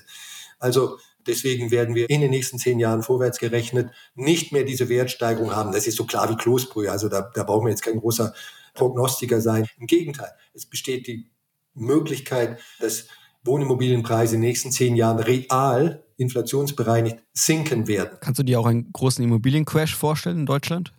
Also 0.60 0.98
Deswegen 1.28 1.72
werden 1.72 1.96
wir 1.96 2.10
in 2.10 2.22
den 2.22 2.32
nächsten 2.32 2.58
zehn 2.58 2.80
Jahren 2.80 3.04
vorwärts 3.04 3.40
gerechnet 3.40 3.92
nicht 4.16 4.52
mehr 4.52 4.64
diese 4.64 4.90
Wertsteigerung 4.90 5.56
haben. 5.56 5.72
Das 5.72 5.88
ist 5.88 5.98
so 5.98 6.06
klar 6.06 6.30
wie 6.30 6.36
Kloßbrühe. 6.36 6.92
Also 6.92 7.10
da, 7.10 7.30
da 7.34 7.44
brauchen 7.44 7.66
wir 7.66 7.72
jetzt 7.72 7.84
kein 7.84 8.00
großer 8.00 8.34
Prognostiker 8.74 9.42
sein. 9.42 9.68
Im 9.80 9.88
Gegenteil, 9.88 10.32
es 10.54 10.66
besteht 10.66 11.08
die 11.08 11.30
Möglichkeit, 11.74 12.60
dass 12.80 13.08
Wohnimmobilienpreise 13.44 14.36
in 14.36 14.42
den 14.42 14.50
nächsten 14.50 14.72
zehn 14.72 14.96
Jahren 14.96 15.20
real 15.20 16.04
inflationsbereinigt 16.18 17.18
sinken 17.34 17.88
werden. 17.88 18.18
Kannst 18.22 18.40
du 18.40 18.44
dir 18.44 18.60
auch 18.60 18.66
einen 18.66 18.92
großen 18.92 19.24
Immobiliencrash 19.24 19.96
vorstellen 19.96 20.40
in 20.40 20.46
Deutschland? 20.46 20.94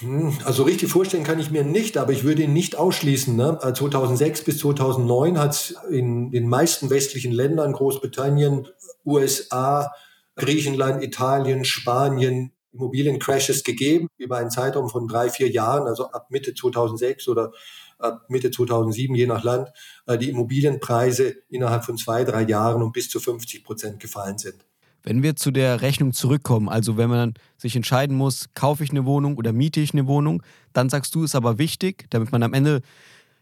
Hm, 0.00 0.38
also 0.44 0.62
richtig 0.62 0.90
vorstellen 0.90 1.24
kann 1.24 1.40
ich 1.40 1.50
mir 1.50 1.64
nicht, 1.64 1.96
aber 1.96 2.12
ich 2.12 2.24
würde 2.24 2.42
ihn 2.42 2.52
nicht 2.52 2.76
ausschließen. 2.76 3.34
Ne? 3.34 3.58
2006 3.60 4.44
bis 4.44 4.58
2009 4.58 5.38
hat 5.38 5.52
es 5.52 5.74
in 5.90 6.30
den 6.30 6.48
meisten 6.48 6.90
westlichen 6.90 7.32
Ländern, 7.32 7.72
Großbritannien, 7.72 8.68
USA, 9.04 9.92
Griechenland, 10.36 11.02
Italien, 11.02 11.64
Spanien 11.64 12.52
Immobiliencrashes 12.72 13.64
gegeben 13.64 14.08
über 14.16 14.36
einen 14.36 14.50
Zeitraum 14.50 14.88
von 14.88 15.08
drei, 15.08 15.30
vier 15.30 15.48
Jahren, 15.50 15.86
also 15.86 16.10
ab 16.10 16.30
Mitte 16.30 16.54
2006 16.54 17.28
oder 17.28 17.52
ab 17.98 18.26
Mitte 18.28 18.50
2007, 18.50 19.14
je 19.16 19.26
nach 19.26 19.42
Land, 19.42 19.70
äh, 20.06 20.18
die 20.18 20.30
Immobilienpreise 20.30 21.34
innerhalb 21.48 21.84
von 21.84 21.96
zwei, 21.96 22.24
drei 22.24 22.42
Jahren 22.42 22.82
um 22.82 22.92
bis 22.92 23.08
zu 23.10 23.20
50 23.20 23.64
Prozent 23.64 24.00
gefallen 24.00 24.38
sind. 24.38 24.64
Wenn 25.02 25.22
wir 25.22 25.36
zu 25.36 25.50
der 25.50 25.80
Rechnung 25.80 26.12
zurückkommen, 26.12 26.68
also 26.68 26.96
wenn 26.96 27.08
man 27.08 27.34
sich 27.56 27.76
entscheiden 27.76 28.16
muss, 28.16 28.48
kaufe 28.54 28.84
ich 28.84 28.90
eine 28.90 29.04
Wohnung 29.04 29.36
oder 29.36 29.52
miete 29.52 29.80
ich 29.80 29.92
eine 29.92 30.06
Wohnung, 30.06 30.42
dann 30.72 30.88
sagst 30.88 31.14
du, 31.14 31.24
es 31.24 31.34
aber 31.34 31.58
wichtig, 31.58 32.06
damit 32.10 32.32
man 32.32 32.42
am 32.42 32.52
Ende 32.52 32.82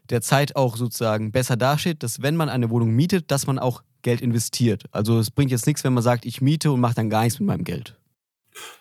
der 0.09 0.21
Zeit 0.21 0.55
auch 0.55 0.77
sozusagen 0.77 1.31
besser 1.31 1.57
dasteht, 1.57 2.03
dass 2.03 2.21
wenn 2.21 2.35
man 2.35 2.49
eine 2.49 2.69
Wohnung 2.69 2.91
mietet, 2.91 3.31
dass 3.31 3.47
man 3.47 3.59
auch 3.59 3.83
Geld 4.01 4.21
investiert. 4.21 4.85
Also 4.91 5.19
es 5.19 5.31
bringt 5.31 5.51
jetzt 5.51 5.67
nichts, 5.67 5.83
wenn 5.83 5.93
man 5.93 6.03
sagt, 6.03 6.25
ich 6.25 6.41
miete 6.41 6.71
und 6.71 6.79
mache 6.79 6.95
dann 6.95 7.09
gar 7.09 7.23
nichts 7.23 7.39
mit 7.39 7.47
meinem 7.47 7.63
Geld. 7.63 7.97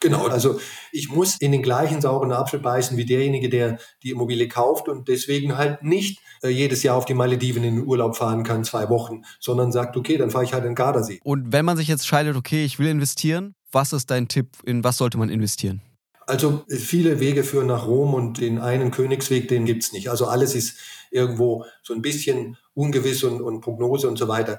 Genau, 0.01 0.27
also 0.27 0.61
ich 0.93 1.09
muss 1.09 1.37
in 1.41 1.53
den 1.53 1.62
gleichen 1.62 2.01
sauren 2.01 2.33
Apfel 2.33 2.61
beißen 2.61 2.97
wie 2.97 3.05
derjenige, 3.05 3.49
der 3.49 3.79
die 4.03 4.11
Immobilie 4.11 4.49
kauft 4.49 4.89
und 4.89 5.09
deswegen 5.09 5.57
halt 5.57 5.83
nicht 5.83 6.21
äh, 6.43 6.49
jedes 6.49 6.83
Jahr 6.83 6.97
auf 6.97 7.05
die 7.05 7.15
Malediven 7.15 7.65
in 7.65 7.77
den 7.77 7.87
Urlaub 7.87 8.17
fahren 8.17 8.43
kann, 8.45 8.65
zwei 8.65 8.89
Wochen, 8.89 9.23
sondern 9.41 9.73
sagt, 9.73 9.97
okay, 9.97 10.17
dann 10.17 10.31
fahre 10.31 10.45
ich 10.45 10.53
halt 10.53 10.65
in 10.65 10.75
Gardasee. 10.75 11.21
Und 11.25 11.53
wenn 11.53 11.65
man 11.65 11.77
sich 11.77 11.89
jetzt 11.89 12.07
scheidet, 12.07 12.37
okay, 12.37 12.65
ich 12.65 12.79
will 12.79 12.89
investieren, 12.89 13.55
was 13.73 13.93
ist 13.93 14.11
dein 14.11 14.29
Tipp, 14.29 14.49
in 14.65 14.85
was 14.85 14.97
sollte 14.97 15.19
man 15.19 15.29
investieren? 15.29 15.83
Also 16.27 16.65
viele 16.69 17.21
Wege 17.21 17.45
führen 17.45 17.69
nach 17.69 17.87
Rom 17.87 18.12
und 18.12 18.41
den 18.41 18.59
einen 18.59 18.91
Königsweg, 18.91 19.47
den 19.49 19.65
gibt 19.65 19.85
es 19.85 19.93
nicht. 19.93 20.11
Also 20.11 20.27
alles 20.27 20.57
ist 20.57 20.77
irgendwo 21.11 21.65
so 21.83 21.95
ein 21.95 22.03
bisschen 22.03 22.57
ungewiss 22.75 23.23
und, 23.23 23.41
und 23.41 23.61
Prognose 23.61 24.09
und 24.09 24.19
so 24.19 24.27
weiter. 24.27 24.59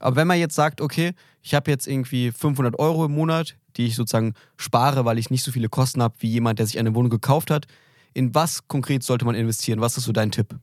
Aber 0.00 0.14
wenn 0.14 0.28
man 0.28 0.38
jetzt 0.38 0.54
sagt, 0.54 0.80
okay, 0.80 1.12
ich 1.42 1.54
habe 1.54 1.70
jetzt 1.70 1.88
irgendwie 1.88 2.30
500 2.30 2.78
Euro 2.78 3.06
im 3.06 3.12
Monat, 3.12 3.56
die 3.78 3.86
ich 3.86 3.96
sozusagen 3.96 4.34
spare, 4.56 5.04
weil 5.04 5.18
ich 5.18 5.30
nicht 5.30 5.42
so 5.42 5.52
viele 5.52 5.68
Kosten 5.68 6.02
habe 6.02 6.14
wie 6.18 6.28
jemand, 6.28 6.58
der 6.58 6.66
sich 6.66 6.78
eine 6.78 6.94
Wohnung 6.94 7.10
gekauft 7.10 7.50
hat, 7.50 7.66
in 8.12 8.34
was 8.34 8.66
konkret 8.68 9.02
sollte 9.02 9.24
man 9.24 9.34
investieren? 9.34 9.80
Was 9.80 9.96
ist 9.96 10.04
so 10.04 10.12
dein 10.12 10.30
Tipp? 10.30 10.54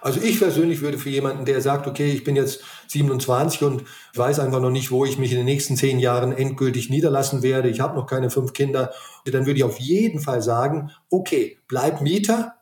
Also 0.00 0.20
ich 0.20 0.38
persönlich 0.38 0.80
würde 0.80 0.98
für 0.98 1.10
jemanden, 1.10 1.44
der 1.44 1.60
sagt, 1.60 1.86
okay, 1.86 2.10
ich 2.10 2.24
bin 2.24 2.36
jetzt 2.36 2.62
27 2.88 3.62
und 3.62 3.84
weiß 4.14 4.38
einfach 4.38 4.60
noch 4.60 4.70
nicht, 4.70 4.90
wo 4.90 5.04
ich 5.04 5.18
mich 5.18 5.32
in 5.32 5.38
den 5.38 5.44
nächsten 5.44 5.76
zehn 5.76 5.98
Jahren 5.98 6.32
endgültig 6.32 6.88
niederlassen 6.88 7.42
werde, 7.42 7.68
ich 7.68 7.80
habe 7.80 7.96
noch 7.96 8.06
keine 8.06 8.30
fünf 8.30 8.52
Kinder, 8.52 8.92
dann 9.24 9.46
würde 9.46 9.58
ich 9.58 9.64
auf 9.64 9.78
jeden 9.78 10.20
Fall 10.20 10.40
sagen, 10.40 10.90
okay, 11.10 11.58
bleib 11.68 12.00
Mieter 12.00 12.54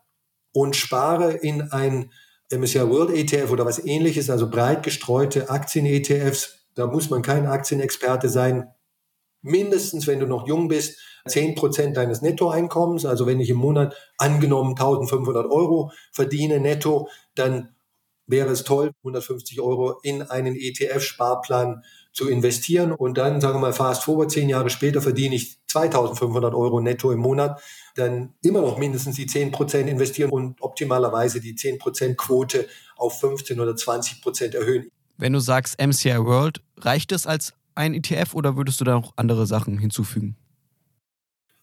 und 0.51 0.75
spare 0.75 1.31
in 1.31 1.71
ein 1.71 2.11
MSCI 2.51 2.89
World 2.89 3.11
ETF 3.11 3.51
oder 3.51 3.65
was 3.65 3.85
ähnliches, 3.85 4.29
also 4.29 4.49
breit 4.49 4.83
gestreute 4.83 5.49
Aktien-ETFs. 5.49 6.67
Da 6.75 6.87
muss 6.87 7.09
man 7.09 7.21
kein 7.21 7.45
Aktienexperte 7.45 8.29
sein. 8.29 8.67
Mindestens, 9.41 10.07
wenn 10.07 10.19
du 10.19 10.27
noch 10.27 10.47
jung 10.47 10.67
bist, 10.67 10.99
10 11.27 11.55
Prozent 11.55 11.97
deines 11.97 12.21
Nettoeinkommens. 12.21 13.05
Also 13.05 13.25
wenn 13.25 13.39
ich 13.39 13.49
im 13.49 13.57
Monat 13.57 13.95
angenommen 14.17 14.71
1500 14.71 15.49
Euro 15.49 15.91
verdiene 16.11 16.59
netto, 16.59 17.07
dann 17.35 17.75
wäre 18.27 18.49
es 18.49 18.63
toll, 18.63 18.91
150 18.99 19.59
Euro 19.61 19.99
in 20.03 20.21
einen 20.21 20.55
ETF-Sparplan 20.55 21.83
zu 22.13 22.29
investieren 22.29 22.91
und 22.91 23.17
dann, 23.17 23.39
sagen 23.39 23.55
wir 23.55 23.61
mal, 23.61 23.73
fast 23.73 24.03
forward, 24.03 24.31
zehn 24.31 24.49
Jahre 24.49 24.69
später 24.69 25.01
verdiene 25.01 25.35
ich 25.35 25.59
2500 25.67 26.53
Euro 26.53 26.81
netto 26.81 27.11
im 27.11 27.19
Monat, 27.19 27.61
dann 27.95 28.33
immer 28.41 28.61
noch 28.61 28.77
mindestens 28.77 29.15
die 29.15 29.27
10 29.27 29.51
Prozent 29.51 29.89
investieren 29.89 30.29
und 30.29 30.61
optimalerweise 30.61 31.39
die 31.39 31.55
10 31.55 31.77
Prozent 31.77 32.17
Quote 32.17 32.67
auf 32.97 33.19
15 33.19 33.59
oder 33.59 33.75
20 33.75 34.21
Prozent 34.21 34.55
erhöhen. 34.55 34.89
Wenn 35.17 35.33
du 35.33 35.39
sagst 35.39 35.79
MCI 35.79 36.25
World, 36.25 36.61
reicht 36.77 37.11
es 37.11 37.27
als 37.27 37.53
ein 37.75 37.93
ETF 37.93 38.33
oder 38.33 38.57
würdest 38.57 38.79
du 38.81 38.85
da 38.85 38.93
noch 38.93 39.13
andere 39.15 39.45
Sachen 39.47 39.77
hinzufügen? 39.77 40.35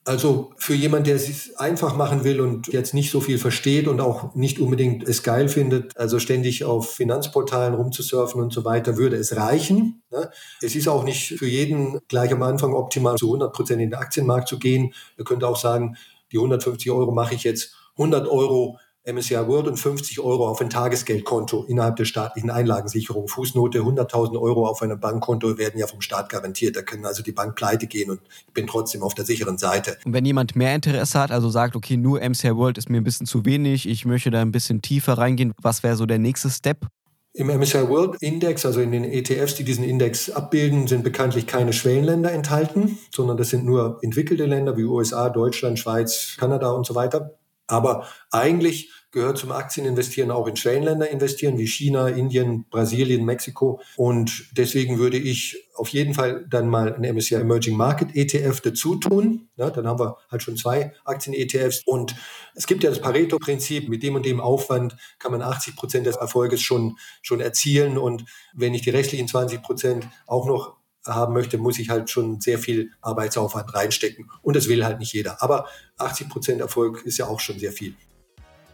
Also 0.09 0.55
für 0.57 0.73
jemand, 0.73 1.07
der 1.07 1.17
es 1.17 1.55
einfach 1.57 1.95
machen 1.95 2.25
will 2.25 2.41
und 2.41 2.69
jetzt 2.69 2.95
nicht 2.95 3.11
so 3.11 3.21
viel 3.21 3.37
versteht 3.37 3.87
und 3.89 4.01
auch 4.01 4.35
nicht 4.35 4.59
unbedingt 4.59 5.07
es 5.07 5.23
geil 5.23 5.51
findet, 5.51 5.99
also 5.99 6.19
ständig 6.19 6.65
auf 6.65 6.95
Finanzportalen 6.95 7.75
rumzusurfen 7.75 8.41
und 8.41 8.51
so 8.51 8.65
weiter, 8.65 8.97
würde 8.97 9.17
es 9.17 9.37
reichen. 9.37 10.03
Ne? 10.11 10.31
Es 10.63 10.75
ist 10.75 10.89
auch 10.89 11.05
nicht 11.05 11.35
für 11.39 11.47
jeden 11.47 11.99
gleich 12.09 12.33
am 12.33 12.43
Anfang 12.43 12.73
optimal, 12.73 13.17
zu 13.17 13.27
100 13.27 13.53
Prozent 13.53 13.83
in 13.83 13.91
den 13.91 13.99
Aktienmarkt 13.99 14.49
zu 14.49 14.59
gehen. 14.59 14.95
Er 15.19 15.25
könnte 15.25 15.47
auch 15.47 15.59
sagen, 15.59 15.99
die 16.33 16.39
150 16.39 16.91
Euro 16.91 17.13
mache 17.13 17.35
ich 17.35 17.45
jetzt 17.45 17.75
100 17.99 18.29
Euro 18.29 18.79
MSCI 19.13 19.47
World 19.47 19.69
und 19.69 19.77
50 19.77 20.21
Euro 20.21 20.49
auf 20.49 20.61
ein 20.61 20.69
Tagesgeldkonto 20.69 21.65
innerhalb 21.65 21.97
der 21.97 22.05
staatlichen 22.05 22.51
Einlagensicherung. 22.51 23.27
Fußnote 23.27 23.81
100.000 23.81 24.39
Euro 24.41 24.67
auf 24.67 24.83
einem 24.83 25.01
Bankkonto 25.01 25.57
werden 25.57 25.81
ja 25.81 25.87
vom 25.87 26.01
Staat 26.01 26.29
garantiert. 26.29 26.77
Da 26.77 26.83
können 26.83 27.07
also 27.07 27.23
die 27.23 27.33
Bank 27.33 27.55
pleite 27.55 27.87
gehen 27.87 28.11
und 28.11 28.21
ich 28.47 28.53
bin 28.53 28.67
trotzdem 28.67 29.03
auf 29.03 29.15
der 29.15 29.25
sicheren 29.25 29.57
Seite. 29.57 29.97
Und 30.05 30.13
wenn 30.13 30.25
jemand 30.25 30.57
mehr 30.57 30.75
Interesse 30.75 31.19
hat, 31.19 31.31
also 31.31 31.49
sagt, 31.49 31.75
okay, 31.75 31.97
nur 31.97 32.21
MSCI 32.21 32.55
World 32.55 32.77
ist 32.77 32.91
mir 32.91 32.99
ein 32.99 33.05
bisschen 33.05 33.27
zu 33.27 33.45
wenig, 33.45 33.89
ich 33.89 34.05
möchte 34.05 34.31
da 34.31 34.43
ein 34.43 34.53
bisschen 34.53 34.83
tiefer 34.83 35.15
reingehen, 35.15 35.55
was 35.63 35.83
wäre 35.83 35.97
so 35.97 36.05
der 36.05 36.19
nächste 36.19 36.51
Step? 36.51 36.87
Im 37.35 37.47
MSCI 37.47 37.89
World 37.89 38.21
Index, 38.21 38.67
also 38.67 38.81
in 38.81 38.91
den 38.91 39.05
ETFs, 39.05 39.55
die 39.55 39.63
diesen 39.65 39.85
Index 39.85 40.29
abbilden, 40.29 40.87
sind 40.87 41.05
bekanntlich 41.05 41.47
keine 41.47 41.73
Schwellenländer 41.73 42.33
enthalten, 42.33 42.99
sondern 43.15 43.37
das 43.37 43.51
sind 43.51 43.65
nur 43.65 43.99
entwickelte 44.03 44.47
Länder 44.47 44.77
wie 44.77 44.85
USA, 44.85 45.29
Deutschland, 45.29 45.79
Schweiz, 45.79 46.37
Kanada 46.39 46.71
und 46.71 46.85
so 46.85 46.95
weiter. 46.95 47.39
Aber 47.69 48.09
eigentlich 48.33 48.91
gehört 49.11 49.39
zum 49.39 49.53
Aktieninvestieren 49.53 50.31
auch 50.31 50.47
in 50.47 50.57
Schwellenländer 50.57 51.09
investieren, 51.09 51.57
wie 51.57 51.67
China, 51.67 52.09
Indien, 52.09 52.67
Brasilien, 52.69 53.25
Mexiko. 53.25 53.81
Und 53.97 54.49
deswegen 54.53 54.99
würde 54.99 55.17
ich 55.17 55.57
auf 55.75 55.89
jeden 55.89 56.13
Fall 56.13 56.45
dann 56.49 56.69
mal 56.69 56.95
ein 56.95 57.15
MSCI 57.15 57.37
Emerging 57.37 57.77
Market 57.77 58.15
ETF 58.15 58.61
dazu 58.61 58.97
tun. 58.97 59.49
Ja, 59.57 59.71
dann 59.71 59.87
haben 59.87 59.99
wir 59.99 60.19
halt 60.31 60.43
schon 60.43 60.57
zwei 60.57 60.93
Aktien-ETFs. 61.05 61.83
Und 61.87 62.17
es 62.55 62.67
gibt 62.67 62.85
ja 62.85 62.91
das 62.91 63.01
Pareto-Prinzip, 63.01 63.89
mit 63.89 64.03
dem 64.03 64.15
und 64.15 64.27
dem 64.27 64.41
Aufwand 64.41 64.97
kann 65.19 65.33
man 65.33 65.41
80 65.41 65.77
Prozent 65.77 66.07
des 66.07 66.17
Erfolges 66.17 66.61
schon, 66.61 66.99
schon 67.23 67.41
erzielen. 67.41 67.97
Und 67.97 68.25
wenn 68.55 68.75
ich 68.75 68.83
die 68.83 68.91
restlichen 68.91 69.29
20 69.29 69.63
Prozent 69.63 70.09
auch 70.27 70.47
noch 70.47 70.77
haben 71.07 71.33
möchte, 71.33 71.57
muss 71.57 71.79
ich 71.79 71.89
halt 71.89 72.11
schon 72.11 72.41
sehr 72.41 72.59
viel 72.59 72.91
Arbeitsaufwand 73.01 73.73
reinstecken. 73.73 74.31
Und 74.43 74.57
das 74.57 74.69
will 74.69 74.85
halt 74.85 74.99
nicht 74.99 75.15
jeder. 75.15 75.43
Aber 75.43 75.67
80 75.97 76.29
Prozent 76.29 76.61
Erfolg 76.61 77.03
ist 77.07 77.17
ja 77.17 77.27
auch 77.27 77.41
schon 77.41 77.59
sehr 77.59 77.73
viel. 77.73 77.95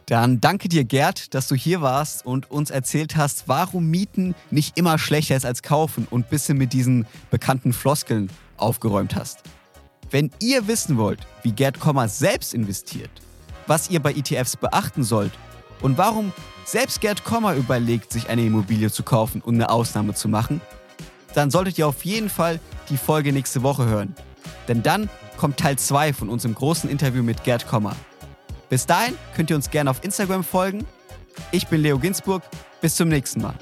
Dann 0.07 0.39
danke 0.39 0.69
dir, 0.69 0.83
Gerd, 0.83 1.33
dass 1.33 1.47
du 1.47 1.55
hier 1.55 1.81
warst 1.81 2.25
und 2.25 2.51
uns 2.51 2.69
erzählt 2.69 3.15
hast, 3.15 3.47
warum 3.47 3.87
Mieten 3.89 4.35
nicht 4.51 4.77
immer 4.77 4.99
schlechter 4.99 5.35
ist 5.35 5.45
als 5.45 5.63
kaufen 5.63 6.07
und 6.11 6.29
bisschen 6.29 6.57
mit 6.57 6.73
diesen 6.73 7.07
bekannten 7.31 7.73
Floskeln 7.73 8.29
aufgeräumt 8.57 9.15
hast. 9.15 9.39
Wenn 10.11 10.29
ihr 10.39 10.67
wissen 10.67 10.97
wollt, 10.97 11.25
wie 11.41 11.51
Gerd 11.51 11.79
Kommer 11.79 12.07
selbst 12.07 12.53
investiert, 12.53 13.09
was 13.65 13.89
ihr 13.89 13.99
bei 13.99 14.13
ETFs 14.13 14.55
beachten 14.55 15.03
sollt 15.03 15.31
und 15.81 15.97
warum 15.97 16.31
selbst 16.65 17.01
Gerd 17.01 17.23
Kommer 17.23 17.55
überlegt, 17.55 18.13
sich 18.13 18.29
eine 18.29 18.45
Immobilie 18.45 18.91
zu 18.91 19.01
kaufen 19.01 19.41
und 19.41 19.55
eine 19.55 19.69
Ausnahme 19.69 20.13
zu 20.13 20.29
machen, 20.29 20.61
dann 21.33 21.49
solltet 21.49 21.79
ihr 21.79 21.87
auf 21.87 22.05
jeden 22.05 22.29
Fall 22.29 22.59
die 22.89 22.97
Folge 22.97 23.33
nächste 23.33 23.63
Woche 23.63 23.85
hören. 23.85 24.15
Denn 24.67 24.83
dann 24.83 25.09
kommt 25.37 25.57
Teil 25.57 25.77
2 25.77 26.13
von 26.13 26.29
unserem 26.29 26.53
großen 26.53 26.89
Interview 26.89 27.23
mit 27.23 27.43
Gerd 27.43 27.67
Kommer. 27.67 27.95
Bis 28.69 28.85
dahin 28.85 29.17
könnt 29.35 29.49
ihr 29.49 29.55
uns 29.55 29.69
gerne 29.69 29.89
auf 29.89 30.03
Instagram 30.03 30.43
folgen. 30.43 30.85
Ich 31.51 31.67
bin 31.67 31.81
Leo 31.81 31.99
Ginsburg. 31.99 32.43
Bis 32.81 32.95
zum 32.95 33.09
nächsten 33.09 33.41
Mal. 33.41 33.55